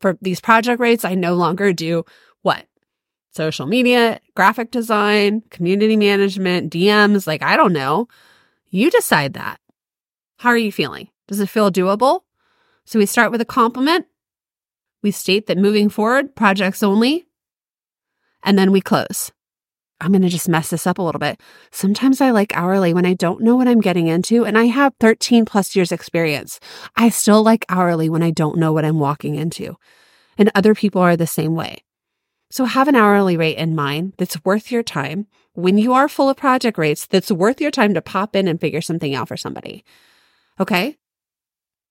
For 0.00 0.18
these 0.20 0.40
project 0.40 0.80
rates, 0.80 1.04
I 1.04 1.14
no 1.14 1.34
longer 1.36 1.72
do 1.72 2.04
what? 2.42 2.66
Social 3.30 3.66
media, 3.66 4.18
graphic 4.34 4.72
design, 4.72 5.42
community 5.50 5.96
management, 5.96 6.72
DMs. 6.72 7.28
Like, 7.28 7.44
I 7.44 7.56
don't 7.56 7.72
know. 7.72 8.08
You 8.70 8.90
decide 8.90 9.34
that. 9.34 9.60
How 10.38 10.48
are 10.48 10.56
you 10.56 10.72
feeling? 10.72 11.08
Does 11.28 11.40
it 11.40 11.48
feel 11.48 11.70
doable? 11.70 12.22
So 12.84 12.98
we 12.98 13.06
start 13.06 13.30
with 13.30 13.40
a 13.40 13.46
compliment. 13.46 14.06
We 15.02 15.10
state 15.12 15.46
that 15.46 15.58
moving 15.58 15.88
forward, 15.88 16.34
projects 16.34 16.82
only. 16.82 17.28
And 18.42 18.58
then 18.58 18.72
we 18.72 18.80
close. 18.80 19.30
I'm 20.00 20.12
going 20.12 20.22
to 20.22 20.28
just 20.28 20.48
mess 20.48 20.70
this 20.70 20.86
up 20.86 20.98
a 20.98 21.02
little 21.02 21.18
bit. 21.18 21.40
Sometimes 21.70 22.20
I 22.20 22.30
like 22.30 22.56
hourly 22.56 22.94
when 22.94 23.04
I 23.04 23.14
don't 23.14 23.42
know 23.42 23.56
what 23.56 23.68
I'm 23.68 23.80
getting 23.80 24.06
into 24.06 24.44
and 24.44 24.56
I 24.56 24.64
have 24.64 24.94
13 25.00 25.44
plus 25.44 25.74
years 25.74 25.92
experience. 25.92 26.60
I 26.96 27.08
still 27.08 27.42
like 27.42 27.64
hourly 27.68 28.08
when 28.08 28.22
I 28.22 28.30
don't 28.30 28.58
know 28.58 28.72
what 28.72 28.84
I'm 28.84 29.00
walking 29.00 29.34
into. 29.34 29.76
And 30.36 30.50
other 30.54 30.74
people 30.74 31.02
are 31.02 31.16
the 31.16 31.26
same 31.26 31.56
way. 31.56 31.84
So 32.50 32.64
have 32.64 32.88
an 32.88 32.94
hourly 32.94 33.36
rate 33.36 33.58
in 33.58 33.74
mind 33.74 34.14
that's 34.16 34.42
worth 34.44 34.70
your 34.70 34.84
time 34.84 35.26
when 35.52 35.76
you 35.76 35.92
are 35.92 36.08
full 36.08 36.30
of 36.30 36.36
project 36.36 36.78
rates 36.78 37.04
that's 37.04 37.30
worth 37.30 37.60
your 37.60 37.72
time 37.72 37.92
to 37.94 38.00
pop 38.00 38.36
in 38.36 38.46
and 38.46 38.60
figure 38.60 38.80
something 38.80 39.14
out 39.14 39.28
for 39.28 39.36
somebody. 39.36 39.84
Okay. 40.60 40.96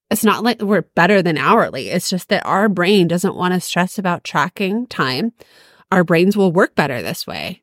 It's 0.09 0.23
not 0.23 0.43
like 0.43 0.61
we're 0.61 0.83
better 0.95 1.21
than 1.21 1.37
hourly. 1.37 1.89
It's 1.89 2.09
just 2.09 2.29
that 2.29 2.45
our 2.45 2.69
brain 2.69 3.07
doesn't 3.07 3.35
want 3.35 3.53
to 3.53 3.59
stress 3.59 3.99
about 3.99 4.23
tracking 4.23 4.87
time. 4.87 5.33
Our 5.91 6.03
brains 6.03 6.37
will 6.37 6.51
work 6.51 6.75
better 6.75 7.01
this 7.01 7.27
way. 7.27 7.61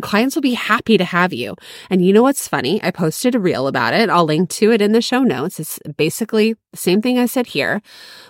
Clients 0.00 0.34
will 0.34 0.42
be 0.42 0.54
happy 0.54 0.98
to 0.98 1.04
have 1.04 1.32
you. 1.32 1.54
And 1.88 2.04
you 2.04 2.12
know 2.12 2.22
what's 2.22 2.48
funny? 2.48 2.82
I 2.82 2.90
posted 2.90 3.36
a 3.36 3.40
reel 3.40 3.68
about 3.68 3.94
it. 3.94 4.10
I'll 4.10 4.24
link 4.24 4.50
to 4.50 4.72
it 4.72 4.82
in 4.82 4.90
the 4.90 5.00
show 5.00 5.22
notes. 5.22 5.60
It's 5.60 5.78
basically 5.96 6.54
the 6.72 6.76
same 6.76 7.00
thing 7.00 7.16
I 7.16 7.26
said 7.26 7.46
here. 7.46 7.80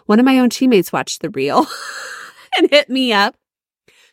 One 0.05 0.19
of 0.19 0.27
my 0.27 0.39
own 0.39 0.51
teammates 0.51 0.93
watched 0.93 1.23
the 1.23 1.31
reel 1.31 1.67
and 2.59 2.71
hit 2.71 2.91
me 2.91 3.15
up. 3.15 3.35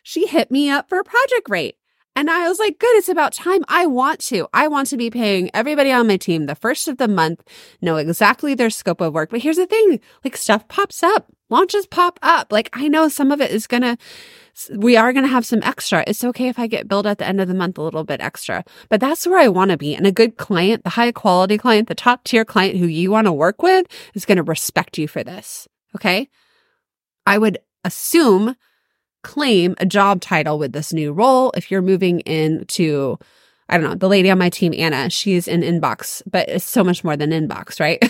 She 0.02 0.26
hit 0.26 0.50
me 0.50 0.70
up 0.70 0.88
for 0.88 0.98
a 0.98 1.04
project 1.04 1.50
rate. 1.50 1.76
And 2.14 2.30
I 2.30 2.46
was 2.48 2.58
like, 2.58 2.78
good, 2.78 2.94
it's 2.96 3.08
about 3.08 3.32
time. 3.32 3.64
I 3.68 3.86
want 3.86 4.20
to. 4.26 4.46
I 4.52 4.68
want 4.68 4.88
to 4.88 4.98
be 4.98 5.10
paying 5.10 5.50
everybody 5.54 5.90
on 5.90 6.06
my 6.06 6.18
team 6.18 6.44
the 6.44 6.54
first 6.54 6.86
of 6.86 6.98
the 6.98 7.08
month, 7.08 7.42
know 7.80 7.96
exactly 7.96 8.54
their 8.54 8.70
scope 8.70 9.00
of 9.00 9.14
work. 9.14 9.30
But 9.30 9.40
here's 9.40 9.56
the 9.56 9.66
thing 9.66 9.98
like 10.22 10.36
stuff 10.36 10.68
pops 10.68 11.02
up, 11.02 11.32
launches 11.48 11.86
pop 11.86 12.18
up. 12.22 12.52
Like 12.52 12.68
I 12.74 12.88
know 12.88 13.08
some 13.08 13.32
of 13.32 13.40
it 13.40 13.50
is 13.50 13.66
going 13.66 13.82
to, 13.82 13.96
we 14.76 14.94
are 14.94 15.14
going 15.14 15.24
to 15.24 15.30
have 15.30 15.46
some 15.46 15.62
extra. 15.62 16.04
It's 16.06 16.22
okay 16.22 16.48
if 16.48 16.58
I 16.58 16.66
get 16.66 16.86
billed 16.86 17.06
at 17.06 17.16
the 17.16 17.26
end 17.26 17.40
of 17.40 17.48
the 17.48 17.54
month 17.54 17.78
a 17.78 17.82
little 17.82 18.04
bit 18.04 18.20
extra, 18.20 18.62
but 18.90 19.00
that's 19.00 19.26
where 19.26 19.38
I 19.38 19.48
want 19.48 19.70
to 19.70 19.78
be. 19.78 19.94
And 19.94 20.06
a 20.06 20.12
good 20.12 20.36
client, 20.36 20.84
the 20.84 20.90
high 20.90 21.12
quality 21.12 21.56
client, 21.56 21.88
the 21.88 21.94
top 21.94 22.24
tier 22.24 22.44
client 22.44 22.76
who 22.76 22.86
you 22.86 23.10
want 23.10 23.26
to 23.26 23.32
work 23.32 23.62
with 23.62 23.86
is 24.14 24.26
going 24.26 24.36
to 24.36 24.42
respect 24.42 24.98
you 24.98 25.08
for 25.08 25.24
this. 25.24 25.66
Okay. 25.96 26.28
I 27.26 27.38
would 27.38 27.58
assume 27.84 28.56
claim 29.22 29.74
a 29.78 29.86
job 29.86 30.20
title 30.20 30.58
with 30.58 30.72
this 30.72 30.92
new 30.92 31.12
role. 31.12 31.52
If 31.56 31.70
you're 31.70 31.82
moving 31.82 32.20
into, 32.20 33.18
I 33.68 33.78
don't 33.78 33.88
know, 33.88 33.94
the 33.94 34.08
lady 34.08 34.30
on 34.30 34.38
my 34.38 34.50
team, 34.50 34.74
Anna, 34.76 35.10
she's 35.10 35.48
in 35.48 35.62
inbox, 35.62 36.22
but 36.30 36.48
it's 36.48 36.64
so 36.64 36.84
much 36.84 37.04
more 37.04 37.16
than 37.16 37.30
inbox, 37.30 37.80
right? 37.80 38.02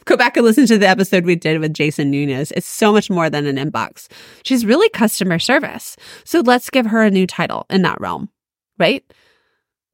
Go 0.04 0.16
back 0.16 0.36
and 0.36 0.44
listen 0.44 0.66
to 0.66 0.78
the 0.78 0.88
episode 0.88 1.24
we 1.24 1.36
did 1.36 1.60
with 1.60 1.74
Jason 1.74 2.10
Nunez. 2.10 2.52
It's 2.52 2.66
so 2.66 2.92
much 2.92 3.10
more 3.10 3.30
than 3.30 3.46
an 3.46 3.56
inbox. 3.56 4.08
She's 4.42 4.66
really 4.66 4.88
customer 4.90 5.38
service. 5.38 5.96
So 6.24 6.40
let's 6.40 6.70
give 6.70 6.86
her 6.86 7.02
a 7.02 7.10
new 7.10 7.26
title 7.26 7.66
in 7.70 7.82
that 7.82 8.00
realm, 8.00 8.28
right? 8.78 9.04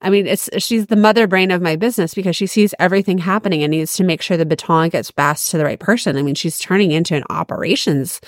I 0.00 0.10
mean, 0.10 0.26
it's 0.26 0.50
she's 0.58 0.86
the 0.86 0.96
mother 0.96 1.26
brain 1.26 1.50
of 1.50 1.62
my 1.62 1.76
business 1.76 2.14
because 2.14 2.36
she 2.36 2.46
sees 2.46 2.74
everything 2.78 3.16
happening 3.16 3.62
and 3.62 3.70
needs 3.70 3.94
to 3.94 4.04
make 4.04 4.20
sure 4.20 4.36
the 4.36 4.44
baton 4.44 4.90
gets 4.90 5.10
passed 5.10 5.50
to 5.50 5.56
the 5.56 5.64
right 5.64 5.80
person. 5.80 6.18
I 6.18 6.22
mean, 6.22 6.34
she's 6.34 6.58
turning 6.58 6.90
into 6.90 7.16
an 7.16 7.24
operations 7.30 8.20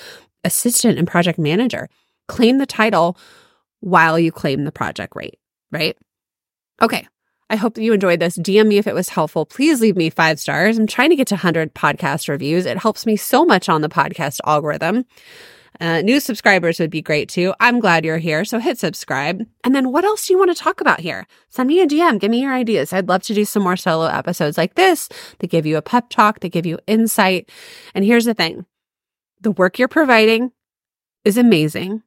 assistant 0.43 0.97
and 0.97 1.07
project 1.07 1.39
manager 1.39 1.91
claim 2.29 2.59
the 2.59 2.67
title 2.67 3.19
while 3.81 4.19
you 4.19 4.33
claim 4.33 4.65
the 4.65 4.73
project 4.73 5.15
rate, 5.17 5.39
right? 5.71 5.97
Okay. 6.83 7.07
I 7.49 7.57
hope 7.57 7.75
that 7.75 7.83
you 7.83 7.93
enjoyed 7.93 8.19
this. 8.19 8.37
DM 8.37 8.67
me 8.67 8.79
if 8.79 8.89
it 8.89 8.95
was 8.95 9.09
helpful. 9.09 9.47
Please 9.47 9.81
leave 9.81 9.97
me 9.97 10.11
five 10.11 10.41
stars. 10.41 10.79
I'm 10.79 10.87
trying 10.87 11.11
to 11.11 11.17
get 11.17 11.29
to 11.29 11.37
100 11.37 11.75
podcast 11.75 12.29
reviews. 12.29 12.67
It 12.67 12.79
helps 12.79 13.07
me 13.07 13.17
so 13.17 13.45
much 13.45 13.69
on 13.69 13.83
the 13.83 13.89
podcast 13.89 14.41
algorithm. 14.45 15.05
Uh, 15.79 16.01
new 16.01 16.19
subscribers 16.21 16.81
would 16.81 16.91
be 16.91 17.03
great 17.03 17.29
too. 17.29 17.55
I'm 17.61 17.81
glad 17.81 18.05
you're 18.05 18.19
here. 18.19 18.45
So 18.45 18.59
hit 18.59 18.79
subscribe. 18.79 19.47
And 19.63 19.75
then 19.75 19.93
what 19.93 20.05
else 20.05 20.27
do 20.27 20.33
you 20.33 20.39
want 20.39 20.57
to 20.57 20.61
talk 20.61 20.81
about 20.81 21.01
here? 21.01 21.27
Send 21.51 21.69
me 21.69 21.81
a 21.81 21.87
DM. 21.87 22.19
Give 22.19 22.31
me 22.31 22.41
your 22.41 22.55
ideas. 22.55 22.93
I'd 22.93 23.09
love 23.09 23.23
to 23.25 23.35
do 23.35 23.45
some 23.45 23.63
more 23.63 23.77
solo 23.77 24.07
episodes 24.07 24.57
like 24.57 24.75
this 24.75 25.09
that 25.39 25.51
give 25.51 25.67
you 25.67 25.77
a 25.77 25.83
pep 25.83 26.09
talk, 26.09 26.41
that 26.41 26.49
give 26.49 26.67
you 26.67 26.79
insight. 26.87 27.51
And 27.95 28.05
here's 28.05 28.25
the 28.25 28.35
thing 28.35 28.65
the 29.41 29.53
work 29.53 29.79
you're 29.79 29.87
providing 29.87 30.51
is 31.25 31.37
amazing 31.37 32.03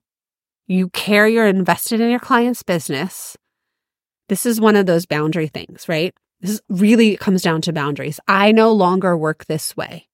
you 0.70 0.90
care, 0.90 1.28
you're 1.28 1.48
invested 1.48 2.00
in 2.00 2.12
your 2.12 2.20
client's 2.20 2.62
business. 2.62 3.36
This 4.30 4.46
is 4.46 4.62
one 4.62 4.76
of 4.76 4.86
those 4.86 5.08
boundary 5.08 5.48
things, 5.48 5.90
right? 5.90 6.14
This 6.42 6.62
really 6.70 7.18
comes 7.18 7.42
down 7.42 7.62
to 7.64 7.74
boundaries. 7.74 8.20
I 8.28 8.52
no 8.52 8.72
longer 8.72 9.18
work 9.18 9.46
this 9.46 9.76
way. 9.76 10.08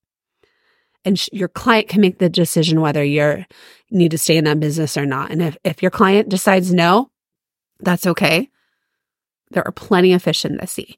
And 1.03 1.19
sh- 1.19 1.29
your 1.33 1.49
client 1.49 1.89
can 1.89 1.99
make 1.99 2.19
the 2.19 2.29
decision 2.29 2.79
whether 2.79 3.03
you 3.03 3.45
need 3.91 4.11
to 4.11 4.17
stay 4.17 4.37
in 4.37 4.45
that 4.45 4.61
business 4.61 4.95
or 4.95 5.05
not. 5.05 5.29
And 5.29 5.41
if, 5.41 5.57
if 5.65 5.81
your 5.81 5.91
client 5.91 6.29
decides 6.29 6.73
no, 6.73 7.11
that's 7.81 8.07
okay. 8.07 8.49
There 9.51 9.67
are 9.67 9.73
plenty 9.73 10.13
of 10.13 10.23
fish 10.23 10.45
in 10.45 10.55
the 10.55 10.67
sea. 10.67 10.97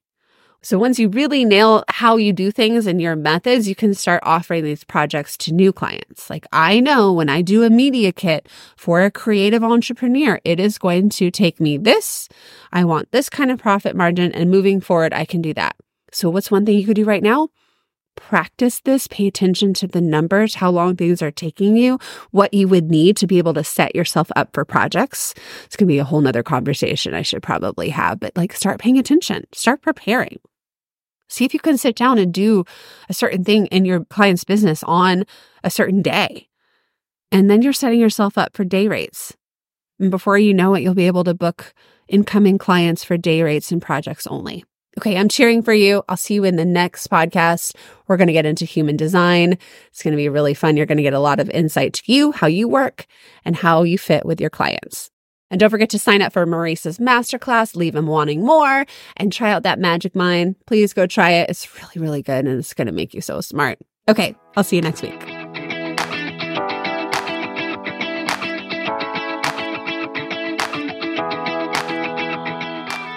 So 0.62 0.78
once 0.78 0.98
you 1.00 1.08
really 1.10 1.46
nail 1.46 1.84
how 1.88 2.18
you 2.18 2.34
do 2.34 2.52
things 2.52 2.88
and 2.88 3.02
your 3.02 3.16
methods, 3.16 3.68
you 3.68 3.76
can 3.76 3.94
start 3.94 4.22
offering 4.26 4.64
these 4.64 4.84
projects 4.84 5.38
to 5.38 5.54
new 5.54 5.72
clients. 5.72 6.30
Like 6.30 6.46
I 6.52 6.80
know 6.80 7.14
when 7.14 7.30
I 7.30 7.42
do 7.42 7.64
a 7.64 7.70
media 7.70 8.12
kit 8.12 8.50
for 8.76 9.04
a 9.04 9.12
creative 9.12 9.64
entrepreneur, 9.64 10.40
it 10.44 10.60
is 10.60 10.78
going 10.78 11.10
to 11.10 11.32
take 11.32 11.60
me 11.60 11.78
this. 11.78 12.28
I 12.72 12.84
want 12.86 13.12
this 13.12 13.30
kind 13.30 13.52
of 13.52 13.60
profit 13.60 13.96
margin 13.96 14.32
and 14.34 14.50
moving 14.50 14.82
forward, 14.82 15.14
I 15.14 15.26
can 15.26 15.42
do 15.42 15.54
that. 15.54 15.76
So 16.12 16.30
what's 16.30 16.50
one 16.50 16.66
thing 16.66 16.78
you 16.78 16.86
could 16.86 16.96
do 16.96 17.06
right 17.06 17.24
now? 17.24 17.50
Practice 18.18 18.82
this, 18.82 19.08
pay 19.08 19.28
attention 19.28 19.74
to 19.76 19.88
the 19.88 20.02
numbers, 20.02 20.56
how 20.56 20.70
long 20.70 20.96
things 20.98 21.22
are 21.22 21.32
taking 21.32 21.78
you, 21.78 21.98
what 22.32 22.54
you 22.54 22.68
would 22.68 22.92
need 22.92 23.16
to 23.18 23.28
be 23.28 23.38
able 23.38 23.54
to 23.54 23.64
set 23.64 23.96
yourself 23.96 24.30
up 24.36 24.50
for 24.54 24.66
projects. 24.66 25.34
It's 25.64 25.78
going 25.78 25.88
to 25.88 25.94
be 25.94 26.00
a 26.00 26.04
whole 26.04 26.20
nother 26.20 26.44
conversation 26.44 27.14
I 27.14 27.22
should 27.22 27.42
probably 27.42 27.90
have, 27.90 28.20
but 28.20 28.36
like 28.36 28.52
start 28.54 28.80
paying 28.80 28.98
attention, 28.98 29.46
start 29.54 29.82
preparing. 29.82 30.40
See 31.30 31.46
if 31.46 31.54
you 31.54 31.60
can 31.60 31.78
sit 31.78 31.96
down 31.96 32.18
and 32.18 32.34
do 32.34 32.66
a 33.08 33.14
certain 33.14 33.44
thing 33.44 33.68
in 33.68 33.86
your 33.86 34.04
client's 34.06 34.44
business 34.44 34.84
on 34.84 35.24
a 35.64 35.70
certain 35.70 36.02
day. 36.02 36.50
And 37.32 37.50
then 37.50 37.62
you're 37.62 37.72
setting 37.72 38.00
yourself 38.00 38.38
up 38.38 38.56
for 38.56 38.66
day 38.66 38.88
rates. 38.88 39.38
And 40.00 40.12
before 40.12 40.38
you 40.38 40.54
know 40.54 40.74
it, 40.74 40.82
you'll 40.82 40.96
be 40.96 41.08
able 41.08 41.24
to 41.26 41.34
book 41.34 41.74
incoming 42.08 42.58
clients 42.58 43.04
for 43.04 43.16
day 43.16 43.42
rates 43.42 43.72
and 43.72 43.82
projects 43.82 44.28
only. 44.28 44.66
Okay, 44.98 45.16
I'm 45.16 45.30
cheering 45.30 45.62
for 45.62 45.74
you. 45.74 46.04
I'll 46.10 46.18
see 46.18 46.34
you 46.34 46.44
in 46.44 46.56
the 46.56 46.66
next 46.66 47.08
podcast. 47.10 47.76
We're 48.08 48.18
going 48.18 48.28
to 48.28 48.34
get 48.34 48.48
into 48.48 48.66
human 48.66 48.98
design. 48.98 49.58
It's 49.90 50.02
going 50.02 50.14
to 50.14 50.18
be 50.18 50.28
really 50.28 50.56
fun. 50.56 50.76
You're 50.76 50.88
going 50.88 50.98
to 50.98 51.04
get 51.04 51.14
a 51.14 51.20
lot 51.20 51.40
of 51.40 51.50
insight 51.52 51.94
to 51.94 52.12
you, 52.12 52.32
how 52.32 52.48
you 52.48 52.68
work, 52.68 53.06
and 53.46 53.56
how 53.56 53.84
you 53.84 54.00
fit 54.00 54.26
with 54.26 54.42
your 54.42 54.50
clients. 54.50 55.12
And 55.52 55.60
don't 55.60 55.70
forget 55.70 55.92
to 55.92 56.00
sign 56.00 56.22
up 56.22 56.34
for 56.34 56.46
Marisa's 56.46 56.98
masterclass, 56.98 57.76
Leave 57.76 57.96
Him 57.96 58.08
Wanting 58.08 58.44
More, 58.44 58.86
and 59.16 59.32
try 59.32 59.52
out 59.52 59.64
that 59.64 59.80
Magic 59.80 60.16
Mind. 60.16 60.56
Please 60.66 60.94
go 60.94 61.06
try 61.06 61.32
it. 61.32 61.50
It's 61.50 61.74
really, 61.76 62.06
really 62.06 62.22
good 62.24 62.46
and 62.46 62.60
it's 62.60 62.74
going 62.74 62.88
to 62.88 62.92
make 62.92 63.14
you 63.14 63.22
so 63.22 63.40
smart. 63.40 63.80
Okay, 64.10 64.36
I'll 64.56 64.64
see 64.64 64.78
you 64.78 64.82
next 64.82 65.04
week. 65.04 65.37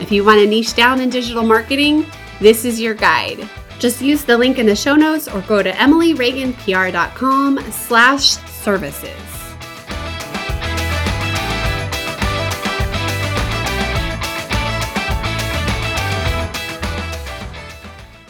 If 0.00 0.10
you 0.10 0.24
want 0.24 0.40
to 0.40 0.46
niche 0.46 0.74
down 0.74 1.00
in 1.00 1.10
digital 1.10 1.42
marketing, 1.42 2.06
this 2.40 2.64
is 2.64 2.80
your 2.80 2.94
guide. 2.94 3.46
Just 3.78 4.00
use 4.00 4.24
the 4.24 4.38
link 4.38 4.58
in 4.58 4.64
the 4.66 4.74
show 4.74 4.96
notes 4.96 5.28
or 5.28 5.42
go 5.42 5.62
to 5.62 5.70
emilyreaganpr.com 5.72 7.58
slash 7.70 8.24
services. 8.24 9.12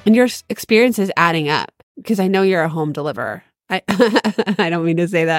And 0.05 0.17
your 0.17 0.29
experience 0.49 0.99
is 0.99 1.13
adding 1.17 1.49
up 1.49 1.73
because 1.97 2.19
I 2.19 2.27
know 2.27 2.43
you're 2.43 2.65
a 2.65 2.69
home 2.69 2.93
deliverer. 2.93 3.45
I, 3.69 3.83
I 4.59 4.71
don't 4.71 4.85
mean 4.85 4.97
to 4.97 5.07
say 5.07 5.25
that 5.25 5.29